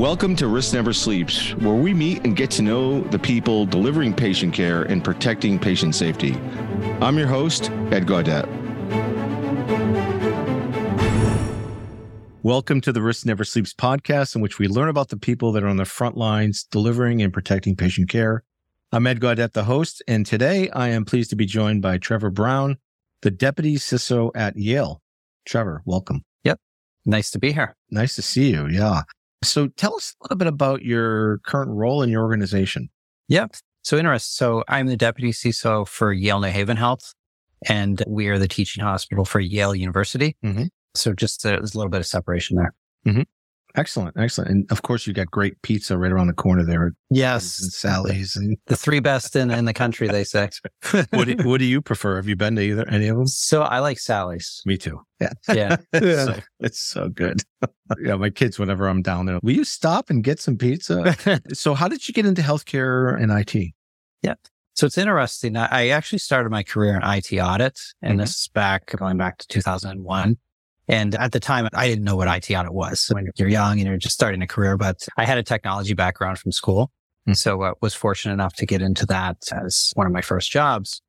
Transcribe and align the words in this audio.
Welcome 0.00 0.34
to 0.36 0.48
Risk 0.48 0.72
Never 0.72 0.94
Sleeps, 0.94 1.50
where 1.56 1.74
we 1.74 1.92
meet 1.92 2.24
and 2.24 2.34
get 2.34 2.50
to 2.52 2.62
know 2.62 3.02
the 3.02 3.18
people 3.18 3.66
delivering 3.66 4.14
patient 4.14 4.54
care 4.54 4.84
and 4.84 5.04
protecting 5.04 5.58
patient 5.58 5.94
safety. 5.94 6.32
I'm 7.02 7.18
your 7.18 7.26
host, 7.26 7.70
Ed 7.90 8.06
Gaudet. 8.06 8.48
Welcome 12.42 12.80
to 12.80 12.94
the 12.94 13.02
Risk 13.02 13.26
Never 13.26 13.44
Sleeps 13.44 13.74
podcast, 13.74 14.34
in 14.34 14.40
which 14.40 14.58
we 14.58 14.68
learn 14.68 14.88
about 14.88 15.10
the 15.10 15.18
people 15.18 15.52
that 15.52 15.62
are 15.62 15.68
on 15.68 15.76
the 15.76 15.84
front 15.84 16.16
lines 16.16 16.64
delivering 16.64 17.20
and 17.20 17.30
protecting 17.30 17.76
patient 17.76 18.08
care. 18.08 18.42
I'm 18.92 19.06
Ed 19.06 19.20
Gaudet, 19.20 19.52
the 19.52 19.64
host, 19.64 20.02
and 20.08 20.24
today 20.24 20.70
I 20.70 20.88
am 20.88 21.04
pleased 21.04 21.28
to 21.28 21.36
be 21.36 21.44
joined 21.44 21.82
by 21.82 21.98
Trevor 21.98 22.30
Brown, 22.30 22.78
the 23.20 23.30
Deputy 23.30 23.76
CISO 23.76 24.30
at 24.34 24.56
Yale. 24.56 25.02
Trevor, 25.44 25.82
welcome. 25.84 26.24
Yep. 26.44 26.58
Nice 27.04 27.30
to 27.32 27.38
be 27.38 27.52
here. 27.52 27.76
Nice 27.90 28.14
to 28.14 28.22
see 28.22 28.48
you. 28.50 28.66
Yeah. 28.66 29.02
So 29.42 29.68
tell 29.68 29.94
us 29.94 30.14
a 30.20 30.24
little 30.24 30.36
bit 30.36 30.48
about 30.48 30.82
your 30.82 31.38
current 31.38 31.70
role 31.70 32.02
in 32.02 32.10
your 32.10 32.22
organization. 32.22 32.88
Yep. 33.28 33.56
So 33.82 33.96
interesting. 33.96 34.46
So 34.46 34.64
I'm 34.68 34.86
the 34.86 34.96
deputy 34.96 35.32
CISO 35.32 35.88
for 35.88 36.12
Yale 36.12 36.40
New 36.40 36.48
Haven 36.48 36.76
Health, 36.76 37.14
and 37.66 38.02
we 38.06 38.28
are 38.28 38.38
the 38.38 38.48
teaching 38.48 38.84
hospital 38.84 39.24
for 39.24 39.40
Yale 39.40 39.74
University. 39.74 40.36
Mm-hmm. 40.44 40.64
So 40.94 41.14
just 41.14 41.44
uh, 41.46 41.50
there's 41.50 41.74
a 41.74 41.78
little 41.78 41.90
bit 41.90 42.00
of 42.00 42.06
separation 42.06 42.56
there. 42.56 42.74
Mm-hmm. 43.06 43.22
Excellent, 43.76 44.16
excellent, 44.16 44.50
and 44.50 44.72
of 44.72 44.82
course 44.82 45.06
you 45.06 45.12
got 45.12 45.30
great 45.30 45.60
pizza 45.62 45.96
right 45.96 46.10
around 46.10 46.26
the 46.26 46.32
corner 46.32 46.64
there. 46.64 46.92
Yes, 47.10 47.60
and 47.60 47.72
Sally's 47.72 48.36
and 48.36 48.56
the 48.66 48.76
three 48.76 49.00
best 49.00 49.36
in, 49.36 49.50
in 49.50 49.64
the 49.64 49.72
country. 49.72 50.08
They 50.08 50.24
say. 50.24 50.50
what, 51.10 51.26
do, 51.26 51.36
what 51.44 51.58
do 51.58 51.64
you 51.64 51.80
prefer? 51.80 52.16
Have 52.16 52.28
you 52.28 52.36
been 52.36 52.56
to 52.56 52.62
either 52.62 52.88
any 52.88 53.08
of 53.08 53.16
them? 53.16 53.26
So 53.26 53.62
I 53.62 53.78
like 53.78 53.98
Sally's. 53.98 54.62
Me 54.66 54.76
too. 54.76 55.00
Yeah, 55.20 55.32
yeah, 55.52 55.76
it's, 55.92 56.24
so, 56.24 56.42
it's 56.60 56.80
so 56.80 57.08
good. 57.08 57.42
yeah, 58.02 58.16
my 58.16 58.30
kids, 58.30 58.58
whenever 58.58 58.88
I'm 58.88 59.02
down 59.02 59.26
there, 59.26 59.38
will 59.42 59.54
you 59.54 59.64
stop 59.64 60.10
and 60.10 60.24
get 60.24 60.40
some 60.40 60.56
pizza? 60.56 61.16
so, 61.52 61.74
how 61.74 61.88
did 61.88 62.08
you 62.08 62.14
get 62.14 62.26
into 62.26 62.42
healthcare 62.42 63.20
and 63.20 63.30
IT? 63.30 63.72
Yeah. 64.22 64.34
So 64.74 64.86
it's 64.86 64.96
interesting. 64.96 65.56
I 65.56 65.88
actually 65.88 66.20
started 66.20 66.50
my 66.50 66.62
career 66.62 66.96
in 66.96 67.02
IT 67.02 67.32
audit, 67.38 67.78
and 68.00 68.12
mm-hmm. 68.12 68.20
this 68.20 68.30
is 68.30 68.48
back 68.48 68.86
going 68.86 69.18
back 69.18 69.36
to 69.38 69.46
2001. 69.48 70.38
And 70.90 71.14
at 71.14 71.30
the 71.30 71.38
time, 71.38 71.68
I 71.72 71.86
didn't 71.86 72.04
know 72.04 72.16
what 72.16 72.26
IT 72.26 72.52
audit 72.52 72.74
was. 72.74 73.06
When 73.12 73.28
you're 73.36 73.48
young 73.48 73.78
and 73.78 73.86
you're 73.86 73.96
just 73.96 74.14
starting 74.14 74.42
a 74.42 74.46
career, 74.46 74.76
but 74.76 75.06
I 75.16 75.24
had 75.24 75.38
a 75.38 75.42
technology 75.42 75.94
background 75.94 76.38
from 76.40 76.50
school. 76.50 76.90
And 77.26 77.38
so 77.38 77.62
I 77.62 77.70
uh, 77.70 77.74
was 77.80 77.94
fortunate 77.94 78.32
enough 78.32 78.54
to 78.56 78.66
get 78.66 78.82
into 78.82 79.06
that 79.06 79.36
as 79.52 79.92
one 79.94 80.08
of 80.08 80.12
my 80.12 80.20
first 80.20 80.50
jobs 80.50 81.00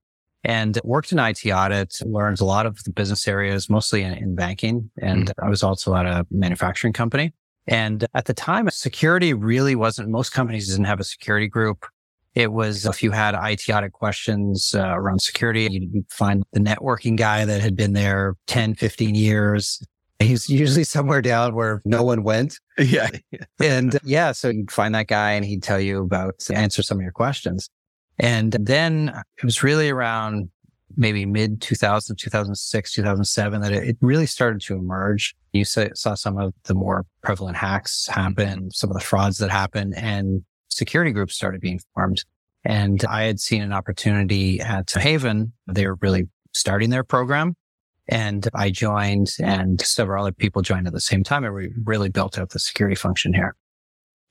and 0.43 0.79
worked 0.83 1.11
in 1.11 1.17
IT 1.17 1.45
audit, 1.47 1.95
learned 2.05 2.41
a 2.41 2.45
lot 2.45 2.67
of 2.67 2.83
the 2.83 2.91
business 2.91 3.27
areas, 3.27 3.69
mostly 3.69 4.03
in, 4.03 4.13
in 4.13 4.35
banking. 4.35 4.91
And 5.01 5.27
mm. 5.27 5.33
I 5.43 5.49
was 5.49 5.63
also 5.63 5.95
at 5.95 6.05
a 6.05 6.27
manufacturing 6.29 6.93
company. 6.93 7.33
And 7.67 8.05
at 8.13 8.25
the 8.25 8.33
time, 8.33 8.69
security 8.69 9.33
really 9.33 9.75
wasn't, 9.75 10.09
most 10.09 10.31
companies 10.31 10.69
didn't 10.69 10.85
have 10.85 10.99
a 10.99 11.03
security 11.03 11.47
group. 11.47 11.85
It 12.33 12.53
was 12.53 12.85
if 12.85 13.03
you 13.03 13.11
had 13.11 13.35
IT 13.35 13.69
audit 13.69 13.91
questions 13.91 14.73
uh, 14.75 14.93
around 14.95 15.21
security, 15.21 15.67
you'd, 15.69 15.93
you'd 15.93 16.11
find 16.11 16.43
the 16.53 16.61
networking 16.61 17.17
guy 17.17 17.43
that 17.43 17.61
had 17.61 17.75
been 17.75 17.93
there 17.93 18.35
10, 18.47 18.75
15 18.75 19.15
years. 19.15 19.83
He's 20.19 20.49
usually 20.49 20.83
somewhere 20.83 21.21
down 21.21 21.55
where 21.55 21.81
no 21.83 22.03
one 22.03 22.23
went. 22.23 22.57
Yeah. 22.77 23.09
and 23.59 23.99
yeah, 24.03 24.31
so 24.31 24.49
you'd 24.49 24.71
find 24.71 24.95
that 24.95 25.07
guy 25.07 25.31
and 25.31 25.43
he'd 25.43 25.63
tell 25.63 25.79
you 25.79 26.03
about, 26.03 26.35
answer 26.53 26.81
some 26.81 26.99
of 26.99 27.01
your 27.01 27.11
questions. 27.11 27.69
And 28.17 28.53
then 28.53 29.11
it 29.38 29.43
was 29.43 29.63
really 29.63 29.89
around 29.89 30.49
maybe 30.95 31.25
mid 31.25 31.61
2000, 31.61 32.16
2006, 32.16 32.93
2007 32.93 33.61
that 33.61 33.73
it, 33.73 33.97
really 34.01 34.25
started 34.25 34.61
to 34.61 34.75
emerge. 34.75 35.35
You 35.53 35.66
saw, 35.66 35.88
saw 35.95 36.13
some 36.13 36.38
of 36.38 36.53
the 36.66 36.75
more 36.75 37.05
prevalent 37.23 37.57
hacks 37.57 38.07
happen, 38.07 38.71
some 38.71 38.89
of 38.89 38.93
the 38.93 39.03
frauds 39.03 39.38
that 39.39 39.49
happen 39.49 39.93
and 39.95 40.43
security 40.72 41.12
groups 41.12 41.35
started 41.35 41.62
being 41.62 41.79
formed. 41.94 42.23
And 42.63 43.03
I 43.06 43.23
had 43.23 43.40
seen 43.40 43.62
an 43.62 43.73
opportunity 43.73 44.59
at 44.59 44.91
Haven. 44.91 45.53
They 45.68 45.85
were 45.85 45.97
really 46.01 46.28
starting 46.53 46.90
their 46.90 47.03
program. 47.03 47.56
And 48.07 48.47
I 48.53 48.72
joined 48.72 49.31
and 49.40 49.79
several 49.81 50.23
other 50.23 50.34
people 50.34 50.62
joined 50.62 50.88
at 50.88 50.94
the 50.94 51.00
same 51.00 51.23
time. 51.23 51.44
And 51.44 51.53
we 51.53 51.69
really 51.85 52.09
built 52.09 52.38
out 52.38 52.50
the 52.50 52.59
security 52.59 52.95
function 52.95 53.34
here. 53.34 53.56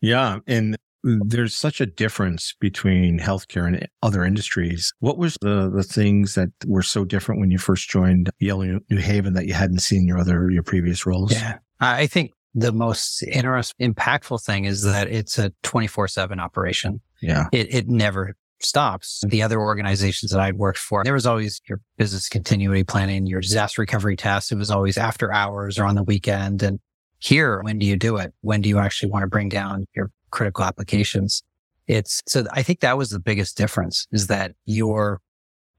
Yeah. 0.00 0.38
And 0.46 0.76
there's 1.02 1.54
such 1.54 1.80
a 1.80 1.86
difference 1.86 2.54
between 2.60 3.18
healthcare 3.18 3.66
and 3.66 3.88
other 4.02 4.24
industries. 4.24 4.92
What 5.00 5.16
was 5.16 5.36
the, 5.40 5.70
the 5.74 5.82
things 5.82 6.34
that 6.34 6.50
were 6.66 6.82
so 6.82 7.04
different 7.04 7.40
when 7.40 7.50
you 7.50 7.58
first 7.58 7.88
joined 7.88 8.30
Yale 8.38 8.80
New 8.90 8.98
Haven 8.98 9.32
that 9.34 9.46
you 9.46 9.54
hadn't 9.54 9.80
seen 9.80 10.06
your 10.06 10.18
other, 10.18 10.50
your 10.50 10.62
previous 10.62 11.06
roles? 11.06 11.32
Yeah. 11.32 11.58
I 11.80 12.06
think 12.06 12.32
the 12.54 12.72
most 12.72 13.22
interesting, 13.22 13.94
impactful 13.94 14.42
thing 14.44 14.64
is 14.64 14.82
that 14.82 15.08
it's 15.08 15.38
a 15.38 15.52
24 15.62 16.08
seven 16.08 16.40
operation. 16.40 17.00
Yeah. 17.20 17.46
It, 17.52 17.72
it 17.74 17.88
never 17.88 18.34
stops. 18.60 19.22
The 19.26 19.42
other 19.42 19.60
organizations 19.60 20.32
that 20.32 20.40
I'd 20.40 20.56
worked 20.56 20.78
for, 20.78 21.04
there 21.04 21.14
was 21.14 21.26
always 21.26 21.60
your 21.68 21.80
business 21.96 22.28
continuity 22.28 22.84
planning, 22.84 23.26
your 23.26 23.40
disaster 23.40 23.82
recovery 23.82 24.16
tasks. 24.16 24.52
It 24.52 24.58
was 24.58 24.70
always 24.70 24.98
after 24.98 25.32
hours 25.32 25.78
or 25.78 25.84
on 25.84 25.94
the 25.94 26.02
weekend. 26.02 26.62
And 26.62 26.80
here, 27.18 27.60
when 27.62 27.78
do 27.78 27.86
you 27.86 27.96
do 27.96 28.16
it? 28.16 28.34
When 28.40 28.60
do 28.60 28.68
you 28.68 28.78
actually 28.78 29.10
want 29.10 29.22
to 29.22 29.28
bring 29.28 29.48
down 29.48 29.86
your 29.94 30.10
critical 30.30 30.64
applications? 30.64 31.42
It's 31.86 32.22
so 32.26 32.44
I 32.52 32.62
think 32.62 32.80
that 32.80 32.96
was 32.96 33.10
the 33.10 33.18
biggest 33.18 33.56
difference 33.56 34.06
is 34.12 34.28
that 34.28 34.52
your 34.64 35.20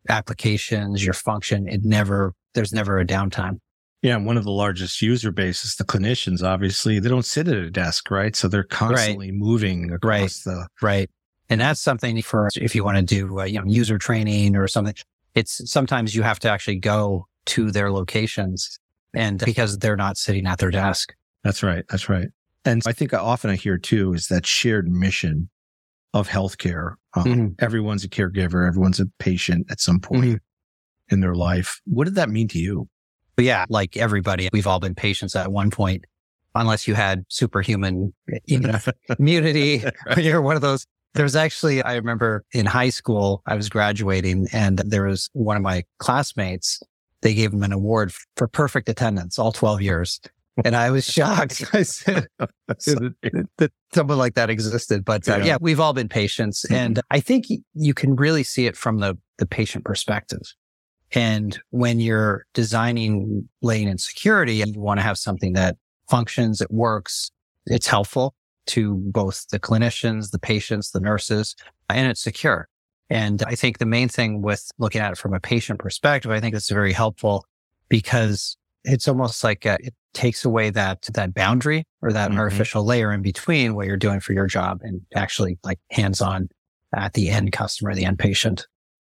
applications, 0.10 1.04
your 1.06 1.14
function, 1.14 1.68
it 1.68 1.84
never, 1.84 2.34
there's 2.54 2.74
never 2.74 3.00
a 3.00 3.06
downtime. 3.06 3.60
Yeah, 4.02 4.18
one 4.18 4.36
of 4.36 4.44
the 4.44 4.52
largest 4.52 5.02
user 5.02 5.32
bases, 5.32 5.76
the 5.76 5.84
clinicians, 5.84 6.44
obviously, 6.44 7.00
they 7.00 7.10
don't 7.10 7.26
sit 7.26 7.48
at 7.48 7.56
a 7.56 7.70
desk, 7.70 8.10
right? 8.10 8.36
So 8.36 8.48
they're 8.48 8.64
constantly 8.64 9.30
right. 9.30 9.38
moving 9.38 9.92
across 9.92 10.46
right. 10.46 10.54
the 10.54 10.68
right. 10.82 11.10
And 11.50 11.62
that's 11.62 11.82
something 11.82 12.22
for 12.22 12.50
if 12.56 12.74
you 12.74 12.84
want 12.84 12.98
to 12.98 13.04
do 13.04 13.42
uh, 13.42 13.44
you 13.44 13.60
know 13.60 13.66
user 13.68 13.98
training 13.98 14.56
or 14.56 14.68
something. 14.68 14.96
It's 15.36 15.70
sometimes 15.72 16.16
you 16.16 16.24
have 16.24 16.40
to 16.40 16.50
actually 16.50 16.78
go 16.78 17.28
to 17.48 17.72
their 17.72 17.92
locations, 17.92 18.80
and 19.14 19.40
because 19.40 19.78
they're 19.78 19.98
not 19.98 20.18
sitting 20.18 20.48
at 20.48 20.60
their 20.60 20.72
desk. 20.72 21.14
That's 21.44 21.62
right. 21.62 21.84
That's 21.90 22.10
right. 22.10 22.30
And 22.66 22.82
I 22.86 22.94
think 22.94 23.14
often 23.14 23.50
I 23.50 23.56
hear 23.56 23.78
too 23.78 24.14
is 24.14 24.28
that 24.28 24.46
shared 24.46 24.90
mission 24.90 25.50
of 26.14 26.28
healthcare. 26.28 26.96
Um, 27.16 27.24
mm-hmm. 27.24 27.48
Everyone's 27.60 28.04
a 28.04 28.10
caregiver. 28.10 28.68
Everyone's 28.68 29.00
a 29.00 29.06
patient 29.20 29.68
at 29.70 29.80
some 29.80 30.00
point 30.00 30.26
mm-hmm. 30.26 31.14
in 31.14 31.20
their 31.22 31.36
life. 31.36 31.82
What 31.86 32.06
did 32.06 32.16
that 32.16 32.30
mean 32.30 32.48
to 32.50 32.60
you? 32.60 32.88
But 33.36 33.46
yeah, 33.46 33.66
like 33.70 33.98
everybody, 33.98 34.50
we've 34.52 34.68
all 34.68 34.80
been 34.80 34.96
patients 34.96 35.36
at 35.36 35.52
one 35.52 35.72
point, 35.72 36.06
unless 36.56 36.88
you 36.88 36.96
had 36.96 37.26
superhuman 37.30 38.14
you 38.46 38.60
know, 38.60 38.78
immunity. 39.20 39.84
You're 40.18 40.42
one 40.42 40.56
of 40.56 40.62
those. 40.62 40.86
There's 41.14 41.36
actually, 41.36 41.82
I 41.82 41.96
remember 41.96 42.46
in 42.54 42.66
high 42.66 42.90
school, 42.90 43.42
I 43.46 43.56
was 43.56 43.68
graduating 43.68 44.48
and 44.54 44.80
there 44.80 45.04
was 45.04 45.30
one 45.34 45.58
of 45.58 45.64
my 45.64 45.84
classmates. 45.98 46.82
They 47.22 47.34
gave 47.34 47.54
him 47.54 47.64
an 47.64 47.74
award 47.74 48.14
for 48.38 48.48
perfect 48.48 48.88
attendance 48.88 49.38
all 49.38 49.52
12 49.52 49.82
years. 49.82 50.20
And 50.64 50.76
I 50.76 50.92
was 50.92 51.06
shocked. 51.06 51.64
I 51.74 51.84
said 51.84 52.28
that 52.40 53.72
someone 53.94 54.18
like 54.18 54.36
that 54.36 54.50
existed. 54.50 55.04
But 55.06 55.28
uh, 55.28 55.38
yeah. 55.38 55.46
yeah. 55.46 55.58
we've 55.60 55.80
all 55.80 55.94
been 55.94 56.10
patients. 56.10 56.64
Mm-hmm. 56.66 56.76
And 56.76 57.02
I 57.10 57.20
think 57.20 57.46
you 57.74 57.94
can 57.94 58.16
really 58.16 58.44
see 58.44 58.66
it 58.66 58.76
from 58.76 59.00
the, 59.00 59.18
the 59.38 59.46
patient 59.46 59.86
perspective. 59.86 60.42
And 61.14 61.60
when 61.72 62.00
you're 62.00 62.46
designing 62.54 63.48
lane 63.62 63.88
and 63.88 64.00
security, 64.00 64.56
you 64.56 64.66
want 64.76 65.00
to 65.00 65.04
have 65.04 65.18
something 65.18 65.54
that 65.54 65.78
functions, 66.10 66.62
it 66.62 66.72
works, 66.72 67.32
it's 67.66 67.88
helpful 67.88 68.34
to 68.68 68.96
both 68.96 69.48
the 69.50 69.60
clinicians, 69.60 70.32
the 70.32 70.40
patients, 70.40 70.92
the 70.92 71.00
nurses, 71.00 71.56
and 71.90 72.08
it's 72.08 72.22
secure. 72.22 72.68
And 73.10 73.44
I 73.44 73.56
think 73.56 73.80
the 73.80 73.86
main 73.86 74.08
thing 74.08 74.42
with 74.42 74.72
looking 74.78 75.02
at 75.02 75.12
it 75.12 75.18
from 75.18 75.34
a 75.34 75.40
patient 75.40 75.80
perspective, 75.80 76.32
I 76.32 76.40
think 76.40 76.56
it's 76.56 76.70
very 76.70 76.94
helpful 76.94 77.46
because 77.90 78.56
it's 78.86 79.08
almost 79.08 79.44
like 79.44 79.66
a, 79.66 79.78
it 79.82 79.94
takes 80.14 80.46
away 80.46 80.70
that 80.70 81.04
that 81.14 81.34
boundary 81.34 81.86
or 82.02 82.12
that 82.14 82.30
mm-hmm. 82.30 82.40
artificial 82.40 82.86
layer 82.86 83.12
in 83.12 83.22
between 83.22 83.76
what 83.76 83.86
you're 83.86 83.98
doing 83.98 84.20
for 84.20 84.34
your 84.34 84.48
job 84.48 84.80
and 84.82 85.02
actually 85.16 85.58
like 85.64 85.80
hands 85.92 86.22
on 86.22 86.50
at 86.96 87.14
the 87.14 87.30
end 87.30 87.52
customer, 87.52 87.94
the 87.94 88.06
end 88.06 88.20
patient. 88.20 88.68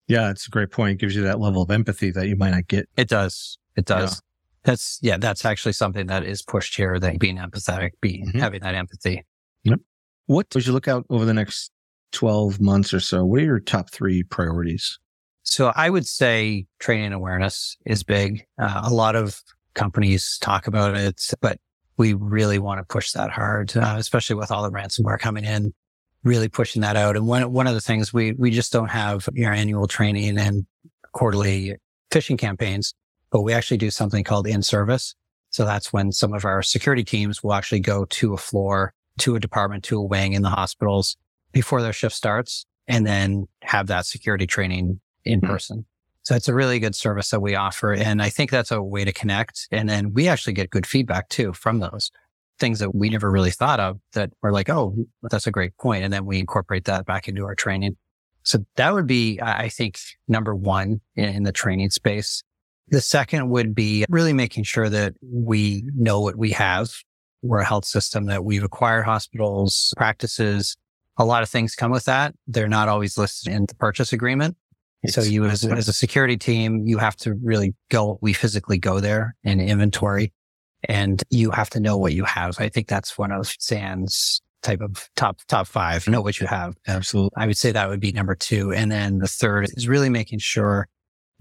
Yeah, 0.09 0.31
it's 0.31 0.47
a 0.47 0.51
great 0.51 0.71
point. 0.71 0.93
It 0.93 1.01
gives 1.01 1.15
you 1.15 1.23
that 1.23 1.41
level 1.41 1.63
of 1.63 1.71
empathy 1.71 2.11
that 2.11 2.29
you 2.29 2.37
might 2.37 2.51
not 2.51 2.69
get. 2.69 2.89
It 2.97 3.09
does. 3.09 3.59
It 3.77 3.87
does. 3.87 4.15
Yeah. 4.15 4.19
That's 4.65 4.99
yeah, 5.03 5.17
that's 5.17 5.45
actually 5.45 5.73
something 5.73 6.07
that 6.07 6.25
is 6.25 6.43
pushed 6.43 6.77
here, 6.77 6.99
that 6.99 7.19
being 7.19 7.39
empathetic, 7.39 7.91
being 8.01 8.29
mm-hmm. 8.29 8.39
having 8.39 8.61
that 8.61 8.75
empathy. 8.75 9.25
Yep. 9.65 9.81
What 10.27 10.55
as 10.55 10.67
you 10.67 10.73
look 10.73 10.87
out 10.87 11.05
over 11.11 11.25
the 11.25 11.35
next 11.35 11.73
12 12.13 12.61
months 12.61 12.95
or 12.95 13.01
so, 13.01 13.25
what 13.25 13.41
are 13.41 13.45
your 13.45 13.61
top 13.61 13.91
three 13.91 14.23
priorities? 14.23 14.99
So 15.43 15.73
I 15.75 15.91
would 15.91 16.07
say 16.07 16.67
training 16.79 17.13
awareness 17.13 17.77
is 17.85 18.05
big. 18.05 18.45
Uh, 18.61 18.83
a 18.85 18.91
lot 18.95 19.17
of 19.17 19.43
companies 19.75 20.39
talk 20.41 20.67
about 20.67 20.97
it, 20.97 21.21
but 21.41 21.59
we 21.97 22.15
really 22.15 22.59
want 22.59 22.79
to 22.79 22.85
push 22.85 23.13
that 23.13 23.31
hard, 23.31 23.77
uh, 23.77 23.97
especially 23.99 24.37
with 24.37 24.51
all 24.51 24.63
the 24.63 24.71
ransomware 24.71 25.19
coming 25.19 25.45
in 25.45 25.73
really 26.25 26.49
pushing 26.49 26.83
that 26.83 26.97
out. 26.97 27.17
And 27.17 27.27
one, 27.27 27.53
one 27.53 27.67
of 27.67 27.75
the 27.75 27.81
things 27.81 28.13
we, 28.13 28.33
we 28.33 28.51
just 28.51 28.73
don't 28.73 28.91
have 28.91 29.29
your 29.33 29.53
annual 29.53 29.87
training 29.87 30.39
and 30.39 30.67
quarterly 31.13 31.77
phishing 32.11 32.39
campaigns, 32.39 32.95
but 33.31 33.43
we 33.43 33.53
actually 33.53 33.79
do 33.79 33.91
something 33.91 34.25
called 34.25 34.47
in 34.47 34.63
service. 34.63 35.15
So 35.51 35.65
that's 35.65 35.93
when 35.93 36.13
some 36.13 36.33
of 36.33 36.45
our 36.45 36.63
security 36.63 37.05
teams 37.05 37.43
will 37.43 37.55
actually 37.55 37.81
go 37.81 38.05
to 38.07 38.35
a 38.35 38.39
floor 38.39 38.95
to 39.19 39.35
a 39.35 39.41
department, 39.41 39.85
to 39.85 39.99
a 39.99 40.03
wing 40.03 40.33
in 40.33 40.43
the 40.43 40.49
hospitals 40.49 41.17
before 41.53 41.83
their 41.83 41.93
shift 41.93 42.15
starts 42.15 42.65
and 42.89 43.07
then 43.07 43.47
have 43.63 43.87
that 43.89 44.07
security 44.07 44.47
training 44.47 45.01
in 45.25 45.41
mm-hmm. 45.41 45.51
person. 45.51 45.85
So 46.23 46.37
it's 46.37 46.49
a 46.49 46.55
really 46.55 46.79
good 46.79 46.95
service 46.95 47.31
that 47.31 47.41
we 47.41 47.57
offer. 47.57 47.93
And 47.93 48.23
I 48.23 48.31
think 48.31 48.51
that's 48.51 48.71
a 48.71 48.83
way 48.83 49.05
to 49.05 49.13
connect. 49.13 49.67
And 49.73 49.89
then 49.89 50.13
we 50.13 50.29
actually 50.29 50.53
get 50.53 50.71
good 50.71 50.87
feedback 50.87 51.29
too 51.29 51.53
from 51.53 51.81
those 51.81 52.11
things 52.63 52.79
that 52.79 52.95
we 52.95 53.11
never 53.11 53.29
really 53.29 53.51
thought 53.51 53.81
of 53.81 53.99
that 54.13 54.31
we're 54.41 54.53
like, 54.53 54.71
oh, 54.71 54.95
that's 55.31 55.49
a 55.49 55.51
great 55.51 55.77
point. 55.79 56.05
And 56.05 56.13
then 56.13 56.25
we 56.25 56.39
incorporate 56.39 56.85
that 56.85 57.05
back 57.07 57.27
into 57.27 57.45
our 57.45 57.57
training. 57.57 57.97
So 58.45 58.59
that 58.77 58.95
would 58.95 59.09
be, 59.09 59.41
I 59.43 59.69
think, 59.69 59.99
number 60.29 60.55
one 60.55 61.01
in 61.17 61.43
the 61.43 61.51
training 61.51 61.91
space. 61.91 62.45
The 62.89 63.01
second 63.01 63.51
would 63.51 63.75
be 63.75 64.05
really 64.09 64.33
making 64.33 64.63
sure 64.63 64.89
that 64.89 65.15
we 65.21 65.83
know 65.97 66.21
what 66.21 66.37
we 66.37 66.53
have. 66.53 66.91
We're 67.43 67.59
a 67.59 67.65
health 67.65 67.85
system 67.85 68.27
that 68.27 68.45
we've 68.45 68.63
acquired 68.63 69.03
hospitals, 69.03 69.93
practices. 69.97 70.77
A 71.19 71.25
lot 71.25 71.43
of 71.43 71.49
things 71.49 71.75
come 71.75 71.91
with 71.91 72.05
that. 72.05 72.33
They're 72.47 72.69
not 72.69 72.89
always 72.89 73.19
listed 73.19 73.53
in 73.53 73.67
the 73.67 73.75
purchase 73.75 74.13
agreement. 74.13 74.57
So 75.09 75.21
you 75.23 75.47
as, 75.47 75.65
as 75.65 75.89
a 75.89 75.93
security 75.93 76.37
team, 76.37 76.87
you 76.87 76.99
have 76.99 77.17
to 77.17 77.35
really 77.43 77.75
go, 77.91 78.21
we 78.23 78.33
physically 78.33 78.79
go 78.79 79.01
there 79.01 79.35
and 79.43 79.61
inventory 79.61 80.33
and 80.89 81.23
you 81.31 81.51
have 81.51 81.71
to 81.71 81.81
know 81.81 81.97
what 81.97 82.13
you 82.13 82.25
have. 82.25 82.57
I 82.59 82.69
think 82.69 82.89
that's 82.89 83.17
one 83.17 83.33
of 83.33 83.55
SANS 83.59 84.41
type 84.63 84.81
of 84.81 85.09
top, 85.17 85.41
top 85.49 85.67
five, 85.67 86.07
know 86.09 86.21
what 86.21 86.41
you 86.41 86.47
have. 86.47 86.77
Absolutely. 86.87 87.33
I 87.37 87.47
would 87.47 87.57
say 87.57 87.73
that 87.73 87.89
would 87.89 88.01
be 88.01 88.13
number 88.13 88.35
two. 88.35 88.73
And 88.73 88.91
then 88.91 89.19
the 89.19 89.29
third 89.29 89.69
is 89.77 89.89
really 89.89 90.09
making 90.09 90.39
sure 90.39 90.89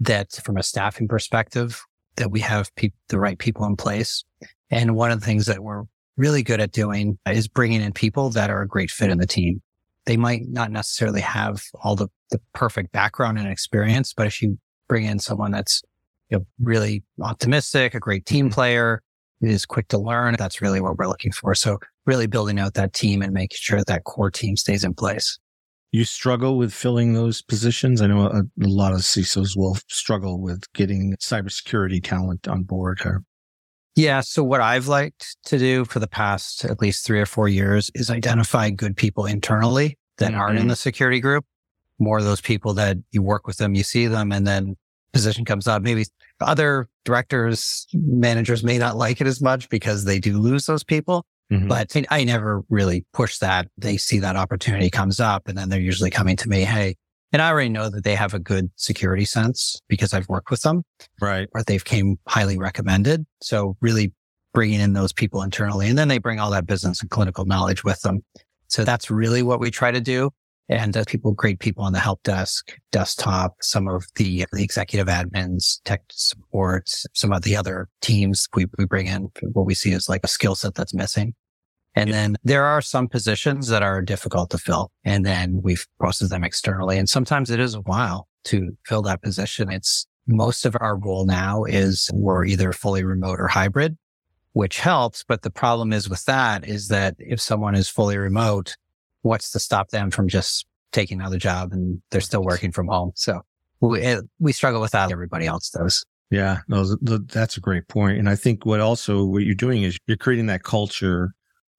that 0.00 0.32
from 0.44 0.56
a 0.56 0.62
staffing 0.62 1.08
perspective, 1.08 1.80
that 2.16 2.30
we 2.30 2.40
have 2.40 2.74
pe- 2.74 2.90
the 3.08 3.18
right 3.18 3.38
people 3.38 3.64
in 3.64 3.76
place. 3.76 4.24
And 4.70 4.96
one 4.96 5.10
of 5.10 5.20
the 5.20 5.26
things 5.26 5.46
that 5.46 5.60
we're 5.60 5.84
really 6.16 6.42
good 6.42 6.60
at 6.60 6.72
doing 6.72 7.18
is 7.26 7.48
bringing 7.48 7.80
in 7.80 7.92
people 7.92 8.30
that 8.30 8.50
are 8.50 8.62
a 8.62 8.68
great 8.68 8.90
fit 8.90 9.10
in 9.10 9.18
the 9.18 9.26
team. 9.26 9.62
They 10.04 10.16
might 10.16 10.42
not 10.48 10.70
necessarily 10.70 11.20
have 11.20 11.62
all 11.82 11.94
the, 11.94 12.08
the 12.30 12.40
perfect 12.54 12.92
background 12.92 13.38
and 13.38 13.48
experience, 13.48 14.12
but 14.12 14.26
if 14.26 14.42
you 14.42 14.58
bring 14.88 15.04
in 15.04 15.20
someone 15.20 15.52
that's 15.52 15.82
you 16.28 16.38
know, 16.38 16.46
really 16.60 17.04
optimistic, 17.22 17.94
a 17.94 18.00
great 18.00 18.26
team 18.26 18.46
mm-hmm. 18.46 18.54
player, 18.54 19.02
is 19.42 19.66
quick 19.66 19.88
to 19.88 19.98
learn. 19.98 20.36
That's 20.38 20.62
really 20.62 20.80
what 20.80 20.96
we're 20.96 21.08
looking 21.08 21.32
for. 21.32 21.54
So 21.54 21.78
really 22.06 22.26
building 22.26 22.58
out 22.58 22.74
that 22.74 22.92
team 22.92 23.22
and 23.22 23.32
making 23.32 23.58
sure 23.60 23.82
that 23.86 24.04
core 24.04 24.30
team 24.30 24.56
stays 24.56 24.84
in 24.84 24.94
place. 24.94 25.38
You 25.90 26.04
struggle 26.04 26.56
with 26.56 26.72
filling 26.72 27.12
those 27.12 27.42
positions. 27.42 28.00
I 28.00 28.06
know 28.06 28.26
a, 28.26 28.42
a 28.64 28.68
lot 28.68 28.92
of 28.92 29.00
CISOs 29.00 29.56
will 29.56 29.76
struggle 29.88 30.40
with 30.40 30.64
getting 30.72 31.14
cybersecurity 31.20 32.02
talent 32.02 32.48
on 32.48 32.62
board. 32.62 33.02
Or... 33.04 33.22
Yeah. 33.94 34.20
So 34.20 34.42
what 34.42 34.62
I've 34.62 34.88
liked 34.88 35.36
to 35.46 35.58
do 35.58 35.84
for 35.84 35.98
the 35.98 36.08
past 36.08 36.64
at 36.64 36.80
least 36.80 37.04
three 37.04 37.20
or 37.20 37.26
four 37.26 37.48
years 37.48 37.90
is 37.94 38.10
identify 38.10 38.70
good 38.70 38.96
people 38.96 39.26
internally 39.26 39.98
that 40.16 40.30
mm-hmm. 40.30 40.40
aren't 40.40 40.56
in 40.56 40.62
mm-hmm. 40.62 40.70
the 40.70 40.76
security 40.76 41.20
group. 41.20 41.44
More 41.98 42.18
of 42.18 42.24
those 42.24 42.40
people 42.40 42.72
that 42.74 42.96
you 43.10 43.22
work 43.22 43.46
with 43.46 43.58
them, 43.58 43.74
you 43.74 43.82
see 43.82 44.06
them, 44.06 44.32
and 44.32 44.46
then 44.46 44.76
position 45.12 45.44
comes 45.44 45.68
up. 45.68 45.82
Maybe 45.82 46.06
other 46.42 46.88
directors, 47.04 47.86
managers 47.92 48.62
may 48.62 48.78
not 48.78 48.96
like 48.96 49.20
it 49.20 49.26
as 49.26 49.40
much 49.40 49.68
because 49.68 50.04
they 50.04 50.18
do 50.18 50.38
lose 50.38 50.66
those 50.66 50.84
people. 50.84 51.24
Mm-hmm. 51.50 51.68
But 51.68 51.94
I 52.10 52.24
never 52.24 52.62
really 52.70 53.04
push 53.12 53.38
that. 53.38 53.68
They 53.76 53.96
see 53.96 54.18
that 54.20 54.36
opportunity 54.36 54.88
comes 54.88 55.20
up 55.20 55.48
and 55.48 55.58
then 55.58 55.68
they're 55.68 55.80
usually 55.80 56.10
coming 56.10 56.36
to 56.36 56.48
me, 56.48 56.62
Hey, 56.62 56.96
and 57.32 57.42
I 57.42 57.48
already 57.48 57.68
know 57.68 57.88
that 57.90 58.04
they 58.04 58.14
have 58.14 58.34
a 58.34 58.38
good 58.38 58.70
security 58.76 59.24
sense 59.24 59.80
because 59.88 60.14
I've 60.14 60.28
worked 60.28 60.50
with 60.50 60.62
them. 60.62 60.82
Right. 61.20 61.48
Or 61.54 61.62
they've 61.62 61.84
came 61.84 62.18
highly 62.26 62.58
recommended. 62.58 63.26
So 63.42 63.76
really 63.80 64.12
bringing 64.54 64.80
in 64.80 64.92
those 64.92 65.12
people 65.12 65.42
internally 65.42 65.88
and 65.88 65.96
then 65.96 66.08
they 66.08 66.18
bring 66.18 66.38
all 66.38 66.50
that 66.50 66.66
business 66.66 67.00
and 67.00 67.10
clinical 67.10 67.44
knowledge 67.44 67.84
with 67.84 68.00
them. 68.02 68.22
So 68.68 68.84
that's 68.84 69.10
really 69.10 69.42
what 69.42 69.60
we 69.60 69.70
try 69.70 69.90
to 69.90 70.00
do 70.00 70.30
and 70.72 70.96
uh, 70.96 71.04
people, 71.06 71.32
great 71.32 71.58
people 71.58 71.84
on 71.84 71.92
the 71.92 72.00
help 72.00 72.22
desk, 72.22 72.72
desktop, 72.90 73.56
some 73.60 73.88
of 73.88 74.06
the, 74.16 74.46
the 74.52 74.62
executive 74.62 75.06
admins, 75.06 75.80
tech 75.84 76.02
support, 76.10 76.90
some 77.12 77.32
of 77.32 77.42
the 77.42 77.54
other 77.54 77.88
teams 78.00 78.48
we, 78.54 78.66
we 78.78 78.86
bring 78.86 79.06
in 79.06 79.28
what 79.52 79.66
we 79.66 79.74
see 79.74 79.92
as 79.92 80.08
like 80.08 80.24
a 80.24 80.28
skill 80.28 80.54
set 80.54 80.74
that's 80.74 80.94
missing. 80.94 81.34
And 81.94 82.08
yeah. 82.08 82.16
then 82.16 82.36
there 82.42 82.64
are 82.64 82.80
some 82.80 83.06
positions 83.06 83.68
that 83.68 83.82
are 83.82 84.00
difficult 84.00 84.50
to 84.50 84.58
fill. 84.58 84.90
And 85.04 85.26
then 85.26 85.60
we've 85.62 85.86
posted 86.00 86.30
them 86.30 86.42
externally. 86.42 86.96
And 86.98 87.08
sometimes 87.08 87.50
it 87.50 87.60
is 87.60 87.74
a 87.74 87.80
while 87.80 88.28
to 88.44 88.70
fill 88.86 89.02
that 89.02 89.22
position. 89.22 89.70
It's 89.70 90.06
most 90.26 90.64
of 90.64 90.74
our 90.80 90.96
role 90.96 91.26
now 91.26 91.64
is 91.64 92.08
we're 92.14 92.46
either 92.46 92.72
fully 92.72 93.04
remote 93.04 93.40
or 93.40 93.48
hybrid, 93.48 93.98
which 94.52 94.78
helps. 94.78 95.22
But 95.22 95.42
the 95.42 95.50
problem 95.50 95.92
is 95.92 96.08
with 96.08 96.24
that 96.24 96.66
is 96.66 96.88
that 96.88 97.14
if 97.18 97.40
someone 97.40 97.74
is 97.74 97.90
fully 97.90 98.16
remote, 98.16 98.76
what's 99.22 99.50
to 99.52 99.58
stop 99.58 99.90
them 99.90 100.10
from 100.10 100.28
just 100.28 100.66
taking 100.92 101.20
another 101.20 101.38
job 101.38 101.72
and 101.72 102.02
they're 102.10 102.20
still 102.20 102.44
working 102.44 102.72
from 102.72 102.88
home? 102.88 103.12
So 103.14 103.40
we, 103.80 104.00
eh, 104.00 104.20
we 104.38 104.52
struggle 104.52 104.80
with 104.80 104.92
that. 104.92 105.10
Everybody 105.10 105.46
else 105.46 105.70
does. 105.70 106.04
Yeah, 106.30 106.60
no, 106.66 106.84
that's 107.02 107.58
a 107.58 107.60
great 107.60 107.88
point. 107.88 108.18
And 108.18 108.28
I 108.28 108.36
think 108.36 108.64
what 108.64 108.80
also 108.80 109.24
what 109.24 109.42
you're 109.42 109.54
doing 109.54 109.82
is 109.82 109.98
you're 110.06 110.16
creating 110.16 110.46
that 110.46 110.62
culture 110.62 111.34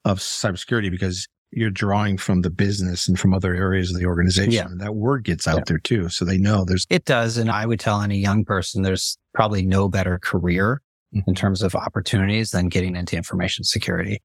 of 0.06 0.20
cybersecurity 0.20 0.92
because 0.92 1.28
you're 1.56 1.72
drawing 1.72 2.18
from 2.18 2.42
the 2.42 2.50
business 2.50 3.08
and 3.08 3.20
from 3.20 3.34
other 3.34 3.56
areas 3.56 3.90
of 3.92 4.00
the 4.00 4.06
organization. 4.06 4.52
Yeah. 4.52 4.68
That 4.78 4.96
word 4.96 5.24
gets 5.24 5.48
out 5.48 5.58
yeah. 5.58 5.64
there 5.68 5.78
too. 5.80 6.10
So 6.10 6.26
they 6.26 6.38
know 6.38 6.66
there's. 6.66 6.86
It 6.90 7.06
does. 7.06 7.38
And 7.38 7.50
I 7.50 7.66
would 7.66 7.80
tell 7.80 8.02
any 8.02 8.18
young 8.18 8.46
person 8.46 8.82
there's 8.84 9.18
probably 9.34 9.66
no 9.66 9.88
better 9.88 10.20
career 10.20 10.82
mm-hmm. 11.14 11.28
in 11.28 11.36
terms 11.36 11.62
of 11.62 11.76
opportunities 11.76 12.52
than 12.52 12.70
getting 12.70 12.96
into 12.96 13.16
information 13.16 13.64
security. 13.64 14.22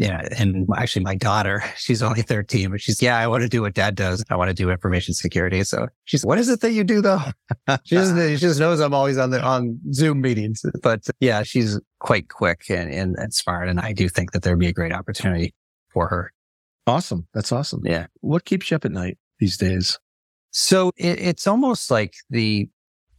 Yeah. 0.00 0.26
And 0.38 0.66
actually 0.78 1.04
my 1.04 1.14
daughter, 1.14 1.62
she's 1.76 2.02
only 2.02 2.22
13, 2.22 2.70
but 2.70 2.80
she's, 2.80 3.02
yeah, 3.02 3.18
I 3.18 3.26
want 3.26 3.42
to 3.42 3.50
do 3.50 3.60
what 3.60 3.74
dad 3.74 3.94
does. 3.94 4.24
I 4.30 4.36
want 4.36 4.48
to 4.48 4.54
do 4.54 4.70
information 4.70 5.12
security. 5.12 5.62
So 5.62 5.88
she's, 6.04 6.24
what 6.24 6.38
is 6.38 6.48
it 6.48 6.62
that 6.62 6.72
you 6.72 6.84
do 6.84 7.02
though? 7.02 7.20
she, 7.84 7.96
just, 7.96 8.16
she 8.16 8.36
just 8.38 8.58
knows 8.58 8.80
I'm 8.80 8.94
always 8.94 9.18
on 9.18 9.28
the, 9.28 9.42
on 9.42 9.78
Zoom 9.92 10.22
meetings, 10.22 10.64
but 10.82 11.06
yeah, 11.20 11.42
she's 11.42 11.78
quite 11.98 12.30
quick 12.30 12.62
and, 12.70 12.90
and, 12.90 13.14
and 13.18 13.34
smart. 13.34 13.68
And 13.68 13.78
I 13.78 13.92
do 13.92 14.08
think 14.08 14.32
that 14.32 14.42
there'd 14.42 14.58
be 14.58 14.68
a 14.68 14.72
great 14.72 14.92
opportunity 14.92 15.54
for 15.90 16.08
her. 16.08 16.32
Awesome. 16.86 17.28
That's 17.34 17.52
awesome. 17.52 17.82
Yeah. 17.84 18.06
What 18.20 18.46
keeps 18.46 18.70
you 18.70 18.76
up 18.76 18.86
at 18.86 18.92
night 18.92 19.18
these 19.38 19.58
days? 19.58 19.98
So 20.50 20.92
it, 20.96 21.20
it's 21.20 21.46
almost 21.46 21.90
like 21.90 22.14
the, 22.30 22.70